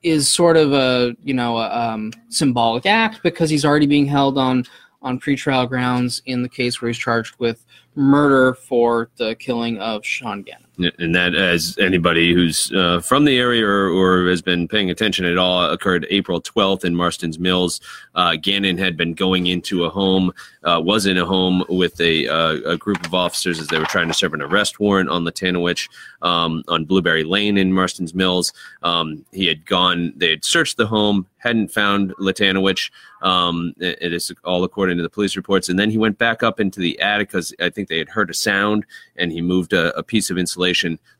is 0.02 0.28
sort 0.28 0.56
of 0.56 0.72
a 0.72 1.16
you 1.22 1.34
know 1.34 1.58
a, 1.58 1.70
um, 1.70 2.12
symbolic 2.28 2.86
act 2.86 3.22
because 3.22 3.50
he's 3.50 3.64
already 3.64 3.86
being 3.86 4.06
held 4.06 4.38
on 4.38 4.64
on 5.02 5.20
pretrial 5.20 5.68
grounds 5.68 6.22
in 6.26 6.42
the 6.42 6.48
case 6.48 6.80
where 6.80 6.88
he's 6.88 6.98
charged 6.98 7.34
with 7.38 7.64
murder 7.94 8.54
for 8.54 9.10
the 9.16 9.34
killing 9.36 9.78
of 9.78 10.04
Sean 10.04 10.42
Gannon. 10.42 10.65
And 10.78 11.14
that 11.14 11.34
as 11.34 11.76
anybody 11.78 12.34
who's 12.34 12.70
uh, 12.72 13.00
from 13.00 13.24
the 13.24 13.38
area 13.38 13.66
or, 13.66 13.88
or 13.88 14.28
has 14.28 14.42
been 14.42 14.68
paying 14.68 14.90
attention 14.90 15.24
at 15.24 15.38
all 15.38 15.70
occurred 15.70 16.06
april 16.10 16.40
12th 16.42 16.84
in 16.84 16.94
marston's 16.94 17.38
mills 17.38 17.80
uh, 18.14 18.36
gannon 18.36 18.76
had 18.76 18.96
been 18.96 19.14
going 19.14 19.46
into 19.46 19.84
a 19.84 19.90
home 19.90 20.32
uh, 20.64 20.80
was 20.82 21.06
in 21.06 21.16
a 21.16 21.24
home 21.24 21.64
with 21.68 21.98
a, 22.00 22.28
uh, 22.28 22.72
a 22.72 22.76
group 22.76 23.04
of 23.06 23.14
officers 23.14 23.58
as 23.58 23.68
they 23.68 23.78
were 23.78 23.86
trying 23.86 24.08
to 24.08 24.14
serve 24.14 24.34
an 24.34 24.42
arrest 24.42 24.78
warrant 24.78 25.08
on 25.08 25.24
latanowich 25.24 25.88
um, 26.20 26.62
on 26.68 26.84
blueberry 26.84 27.24
lane 27.24 27.56
in 27.56 27.72
marston's 27.72 28.14
mills 28.14 28.52
um, 28.82 29.24
he 29.32 29.46
had 29.46 29.64
gone 29.64 30.12
they 30.16 30.30
had 30.30 30.44
searched 30.44 30.76
the 30.76 30.86
home 30.86 31.26
hadn't 31.38 31.68
found 31.68 32.12
latanowich 32.20 32.90
um, 33.22 33.72
it, 33.78 33.98
it 34.00 34.12
is 34.12 34.30
all 34.44 34.62
according 34.62 34.98
to 34.98 35.02
the 35.02 35.08
police 35.08 35.36
reports 35.36 35.70
and 35.70 35.78
then 35.78 35.90
he 35.90 35.96
went 35.96 36.18
back 36.18 36.42
up 36.42 36.60
into 36.60 36.80
the 36.80 37.00
attic 37.00 37.28
because 37.28 37.54
i 37.60 37.70
think 37.70 37.88
they 37.88 37.98
had 37.98 38.10
heard 38.10 38.28
a 38.28 38.34
sound 38.34 38.84
and 39.16 39.32
he 39.32 39.40
moved 39.40 39.72
a, 39.72 39.96
a 39.96 40.02
piece 40.02 40.30
of 40.30 40.38
insulation. 40.38 40.65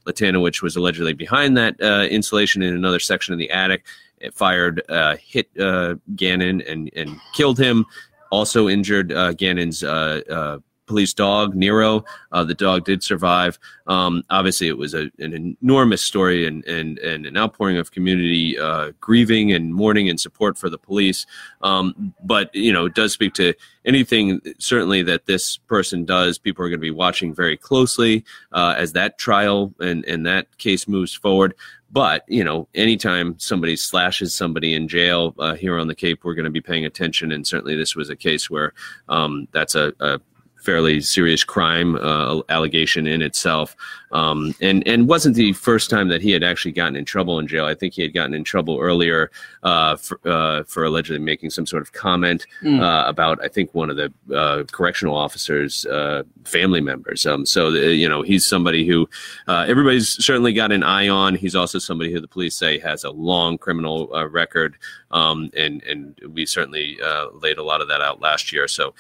Latanowich 0.07 0.63
was 0.63 0.77
allegedly 0.77 1.13
behind 1.13 1.57
that 1.57 1.81
uh, 1.81 2.07
insulation 2.11 2.63
in 2.63 2.75
another 2.75 3.01
section 3.01 3.33
of 3.33 3.39
the 3.39 3.51
attic. 3.51 3.85
It 4.19 4.35
fired, 4.35 4.83
uh, 4.89 5.17
hit 5.17 5.49
uh, 5.61 5.97
Gannon 6.15 6.63
and, 6.63 6.91
and 6.97 7.21
killed 7.35 7.59
him. 7.59 7.85
Also 8.33 8.69
injured 8.69 9.13
uh, 9.13 9.33
Gannon's 9.35 9.83
uh, 9.85 10.59
police 10.87 11.13
dog, 11.13 11.55
Nero. 11.55 12.05
Uh, 12.33 12.45
the 12.45 12.55
dog 12.55 12.85
did 12.85 13.03
survive. 13.03 13.59
Um, 13.87 14.23
obviously, 14.31 14.69
it 14.69 14.79
was 14.79 14.95
a, 14.95 15.11
an 15.19 15.57
enormous 15.61 16.03
story 16.03 16.47
and, 16.47 16.65
and, 16.65 16.99
and 16.99 17.27
an 17.27 17.37
outpouring 17.37 17.79
of 17.79 17.91
community 17.91 18.59
uh, 18.59 18.93
grieving 19.01 19.53
and 19.53 19.75
mourning 19.75 20.09
and 20.09 20.19
support 20.21 20.59
for 20.59 20.71
the 20.71 20.79
police. 20.79 21.27
Um, 21.63 22.15
but, 22.23 22.55
you 22.55 22.73
know, 22.73 22.87
it 22.87 22.95
does 22.95 23.13
speak 23.13 23.35
to 23.35 23.55
anything, 23.85 24.41
certainly, 24.59 25.03
that 25.03 25.27
this 25.27 25.59
person 25.59 26.05
does. 26.05 26.39
People 26.39 26.65
are 26.65 26.69
going 26.69 26.81
to 26.81 26.83
be 26.83 26.91
watching 26.91 27.35
very 27.35 27.57
closely 27.57 28.25
uh, 28.53 28.75
as 28.77 28.93
that 28.93 29.19
trial 29.19 29.75
and, 29.81 30.05
and 30.05 30.27
that 30.27 30.59
case 30.59 30.89
moves 30.89 31.15
forward. 31.15 31.55
But 31.91 32.25
you 32.27 32.43
know, 32.43 32.69
anytime 32.75 33.39
somebody 33.39 33.77
slashes 33.77 34.35
somebody 34.35 34.75
in 34.75 34.89
jail 34.89 35.35
uh, 35.39 35.55
here 35.55 35.79
on 35.79 35.87
the 35.87 35.95
Cape, 35.95 36.25
we're 36.25 36.35
going 36.35 36.45
to 36.45 36.51
be 36.51 36.61
paying 36.61 36.85
attention. 36.85 37.33
And 37.33 37.47
certainly, 37.47 37.77
this 37.77 37.95
was 37.95 38.11
a 38.11 38.17
case 38.17 38.51
where 38.51 38.75
um, 39.09 39.47
that's 39.53 39.75
a, 39.75 39.93
a 40.01 40.21
fairly 40.67 41.01
serious 41.01 41.45
crime 41.45 41.95
uh, 41.95 42.43
allegation 42.49 43.07
in 43.07 43.23
itself, 43.23 43.77
um, 44.11 44.53
and 44.61 44.87
and 44.87 45.09
wasn't 45.09 45.37
the 45.37 45.53
first 45.53 45.89
time 45.89 46.09
that 46.09 46.21
he 46.21 46.33
had 46.33 46.43
actually 46.43 46.73
gotten 46.73 46.97
in 46.97 47.05
trouble 47.05 47.39
in 47.39 47.47
jail. 47.47 47.67
I 47.67 47.75
think 47.75 47.95
he 47.95 48.03
had 48.03 48.13
gotten 48.13 48.35
in 48.35 48.43
trouble 48.43 48.79
earlier 48.81 49.31
uh, 49.63 49.95
for, 49.95 50.19
uh, 50.25 50.65
for 50.65 50.85
allegedly 50.85 51.21
making 51.21 51.51
some 51.51 51.67
sort 51.67 51.83
of 51.83 51.93
comment 51.93 52.47
mm. 52.63 53.09
about 53.09 53.43
I 53.45 53.49
think 53.49 53.75
one 53.75 53.91
of 53.91 53.97
the 53.97 54.13
uh, 54.35 54.65
correctional 54.65 55.17
officers' 55.17 55.87
uh, 55.87 56.25
family 56.45 56.81
members. 56.81 57.25
Um, 57.27 57.47
so 57.47 57.71
the, 57.71 57.95
you 57.95 58.09
know 58.09 58.23
he's 58.23 58.45
somebody 58.45 58.87
who 58.87 59.09
everybody's 59.47 60.25
certainly 60.25 60.53
got 60.53 60.73
an 60.73 60.83
eye 60.83 61.09
on. 61.09 61.37
He's 61.37 61.55
also 61.55 61.79
somebody 61.79 62.13
who 62.13 62.21
the 62.21 62.29
police 62.29 62.57
say 62.57 62.81
has 62.81 63.05
a 63.05 63.11
long 63.11 63.57
criminal 63.57 64.09
record, 64.31 64.77
um, 65.13 65.49
and 65.57 65.81
and 65.85 66.19
we 66.29 66.45
certainly 66.45 66.99
laid 67.35 67.59
a 67.59 67.63
lot 67.63 67.81
of 67.81 67.87
that 67.89 68.01
out 68.01 68.21
last 68.21 68.53
year. 68.53 68.67
So 68.67 68.95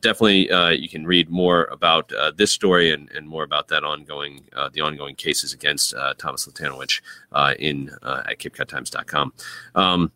definitely 0.00 0.48
you 0.80 0.88
can 0.94 1.06
read 1.06 1.28
more 1.28 1.64
about 1.72 2.12
uh, 2.12 2.30
this 2.36 2.52
story 2.52 2.92
and, 2.92 3.10
and 3.10 3.26
more 3.26 3.42
about 3.42 3.66
that 3.66 3.82
ongoing 3.82 4.44
uh, 4.52 4.68
the 4.72 4.80
ongoing 4.80 5.16
cases 5.16 5.52
against 5.52 5.92
uh, 5.94 6.14
Thomas 6.14 6.46
Latanowich 6.46 7.02
uh, 7.32 7.54
in 7.58 7.90
uh, 8.02 8.22
at 8.30 8.38
CapeCodTimes.com. 8.38 9.32
Um, 9.74 10.12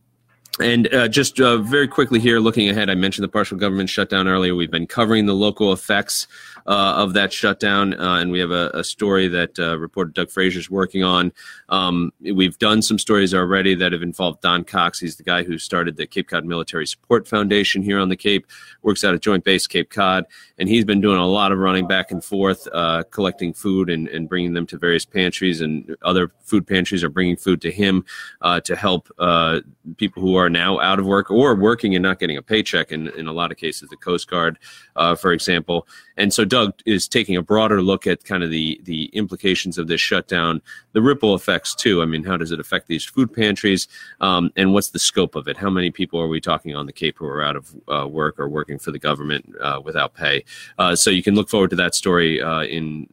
and 0.61 0.93
uh, 0.93 1.09
just 1.09 1.41
uh, 1.41 1.59
very 1.59 1.89
quickly 1.89 2.21
here, 2.21 2.39
looking 2.41 2.69
ahead, 2.69 2.91
I 2.91 2.95
mentioned 2.95 3.25
the 3.25 3.29
partial 3.29 3.57
government 3.57 3.91
shutdown 3.91 4.27
earlier. 4.27 4.55
We've 4.55 4.71
been 4.71 4.87
covering 4.87 5.27
the 5.27 5.35
local 5.35 5.73
effects 5.73 6.27
uh, 6.69 6.95
of 6.97 7.15
that 7.15 7.33
shutdown, 7.33 7.95
uh, 7.95 8.17
and 8.17 8.31
we 8.31 8.41
have 8.41 8.51
a, 8.51 8.71
a 8.75 8.85
story 8.85 9.29
that 9.29 9.59
uh, 9.59 9.79
reporter 9.79 10.11
Doug 10.11 10.31
Fraser 10.31 10.59
is 10.59 10.69
working 10.69 11.05
on. 11.05 11.33
Um, 11.69 12.13
we've 12.21 12.59
done 12.59 12.83
some 12.83 12.99
stories 12.99 13.33
already 13.33 13.75
that 13.77 13.93
have 13.93 14.03
involved 14.03 14.43
Don 14.43 14.65
Cox. 14.65 14.99
He's 14.99 15.17
the 15.17 15.23
guy 15.23 15.45
who 15.45 15.59
started 15.59 15.97
the 15.97 16.07
Cape 16.07 16.29
Cod 16.29 16.45
Military 16.45 16.87
Support 16.87 17.29
Foundation 17.29 17.83
here 17.83 18.01
on 18.01 18.09
the 18.09 18.17
Cape, 18.17 18.47
works 18.83 19.05
out 19.05 19.15
of 19.15 19.21
Joint 19.21 19.45
Base 19.45 19.69
Cape 19.69 19.91
Cod, 19.91 20.25
and 20.59 20.69
he's 20.69 20.85
been 20.85 21.01
doing 21.01 21.19
a 21.19 21.27
lot 21.27 21.53
of 21.53 21.59
running 21.61 21.87
back 21.87 22.11
and 22.11 22.25
forth, 22.25 22.67
uh, 22.73 23.05
collecting 23.11 23.53
food 23.53 23.91
and, 23.91 24.09
and 24.09 24.29
bringing 24.29 24.55
them 24.55 24.67
to 24.67 24.77
various 24.77 25.05
pantries, 25.05 25.61
and 25.61 25.97
other 26.03 26.33
food 26.43 26.67
pantries 26.67 27.05
are 27.05 27.09
bringing 27.09 27.37
food 27.37 27.61
to 27.63 27.71
him 27.71 28.05
to 28.65 28.75
help 28.75 29.09
people 29.97 30.21
who 30.21 30.35
are 30.35 30.49
are 30.49 30.51
now 30.51 30.81
out 30.81 30.99
of 30.99 31.05
work 31.05 31.31
or 31.31 31.55
working 31.55 31.95
and 31.95 32.03
not 32.03 32.19
getting 32.19 32.39
a 32.39 32.43
paycheck 32.43 32.91
in, 32.91 33.09
in 33.09 33.27
a 33.27 33.33
lot 33.33 33.53
of 33.53 33.59
cases, 33.59 33.89
the 33.91 33.97
Coast 33.97 34.31
Guard, 34.31 34.59
uh, 34.97 35.15
for 35.15 35.33
example. 35.33 35.87
And 36.17 36.33
so 36.33 36.45
Doug 36.45 36.58
is 36.87 37.09
taking 37.09 37.37
a 37.37 37.43
broader 37.43 37.83
look 37.83 38.07
at 38.07 38.25
kind 38.25 38.43
of 38.43 38.51
the, 38.51 38.81
the 38.85 39.07
implications 39.07 39.79
of 39.79 39.89
this 39.89 40.01
shutdown, 40.01 40.61
the 40.93 41.03
ripple 41.03 41.35
effects 41.35 41.75
too. 41.75 42.03
I 42.03 42.07
mean, 42.07 42.25
how 42.25 42.37
does 42.37 42.53
it 42.53 42.61
affect 42.61 42.87
these 42.87 43.05
food 43.05 43.33
pantries? 43.33 43.89
Um, 44.21 44.51
and 44.57 44.73
what's 44.73 44.91
the 44.91 44.99
scope 44.99 45.35
of 45.35 45.49
it? 45.49 45.57
How 45.57 45.71
many 45.71 45.91
people 45.91 46.21
are 46.21 46.29
we 46.29 46.41
talking 46.41 46.75
on 46.75 46.87
the 46.87 46.93
Cape 46.93 47.19
who 47.19 47.27
are 47.27 47.43
out 47.43 47.57
of 47.57 47.75
uh, 47.89 48.07
work 48.09 48.39
or 48.39 48.49
working 48.49 48.79
for 48.79 48.91
the 48.91 48.99
government 48.99 49.55
uh, 49.61 49.81
without 49.83 50.15
pay? 50.15 50.45
Uh, 50.79 50.95
so 50.97 51.11
you 51.11 51.23
can 51.23 51.35
look 51.35 51.49
forward 51.49 51.71
to 51.71 51.77
that 51.77 51.95
story 51.95 52.41
uh, 52.41 52.63
in, 52.63 53.07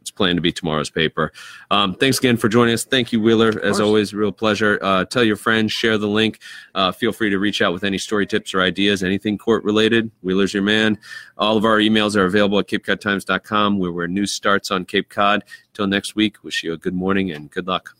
it's 0.00 0.10
planned 0.10 0.36
to 0.36 0.42
be 0.42 0.52
tomorrow's 0.52 0.90
paper. 0.90 1.32
Um, 1.70 1.94
thanks 1.94 2.18
again 2.18 2.36
for 2.36 2.48
joining 2.48 2.74
us. 2.74 2.84
Thank 2.84 3.12
you, 3.12 3.20
Wheeler. 3.20 3.60
As 3.62 3.80
always, 3.80 4.12
real 4.14 4.32
pleasure. 4.32 4.78
Uh, 4.82 5.04
tell 5.04 5.24
your 5.24 5.36
friends, 5.36 5.72
share 5.72 5.98
the 5.98 6.08
link. 6.08 6.40
Uh, 6.74 6.92
feel 6.92 7.12
free 7.12 7.30
to 7.30 7.38
reach 7.38 7.62
out 7.62 7.72
with 7.72 7.84
any 7.84 7.98
story 7.98 8.26
tips 8.26 8.54
or 8.54 8.60
ideas, 8.60 9.02
anything 9.02 9.38
court 9.38 9.64
related. 9.64 10.10
Wheeler's 10.22 10.52
your 10.54 10.62
man. 10.62 10.98
All 11.38 11.56
of 11.56 11.64
our 11.64 11.78
emails 11.78 12.16
are 12.16 12.24
available 12.24 12.58
at 12.58 12.68
CapeCodTimes.com, 12.80 13.78
where, 13.78 13.92
where 13.92 14.08
news 14.08 14.32
starts 14.32 14.70
on 14.70 14.84
Cape 14.84 15.08
Cod. 15.08 15.44
Till 15.74 15.86
next 15.86 16.14
week, 16.14 16.42
wish 16.42 16.62
you 16.62 16.72
a 16.72 16.76
good 16.76 16.94
morning 16.94 17.30
and 17.30 17.50
good 17.50 17.66
luck. 17.66 17.96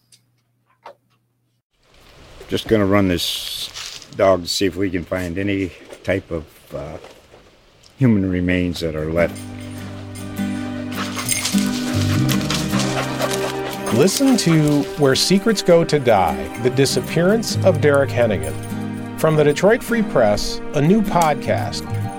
Just 2.49 2.69
going 2.69 2.81
to 2.81 2.87
run 2.87 3.09
this 3.09 4.07
dog 4.16 4.43
to 4.43 4.49
see 4.49 4.66
if 4.66 4.77
we 4.77 4.90
can 4.90 5.05
find 5.05 5.38
any 5.38 5.73
type 6.03 6.31
of 6.31 6.75
uh, 6.75 6.99
human 7.99 8.29
remains 8.29 8.81
that 8.81 8.97
are 8.97 9.12
left 9.12 9.38
Listen 13.95 14.37
to 14.37 14.83
Where 14.99 15.16
Secrets 15.16 15.62
Go 15.62 15.85
to 15.85 15.99
Die 15.99 16.59
The 16.59 16.71
Disappearance 16.71 17.57
of 17.64 17.81
Derek 17.81 18.09
Hennigan. 18.09 18.55
From 19.21 19.35
the 19.35 19.43
Detroit 19.43 19.83
Free 19.83 20.03
Press, 20.03 20.59
a 20.75 20.81
new 20.81 21.03
podcast 21.03 21.83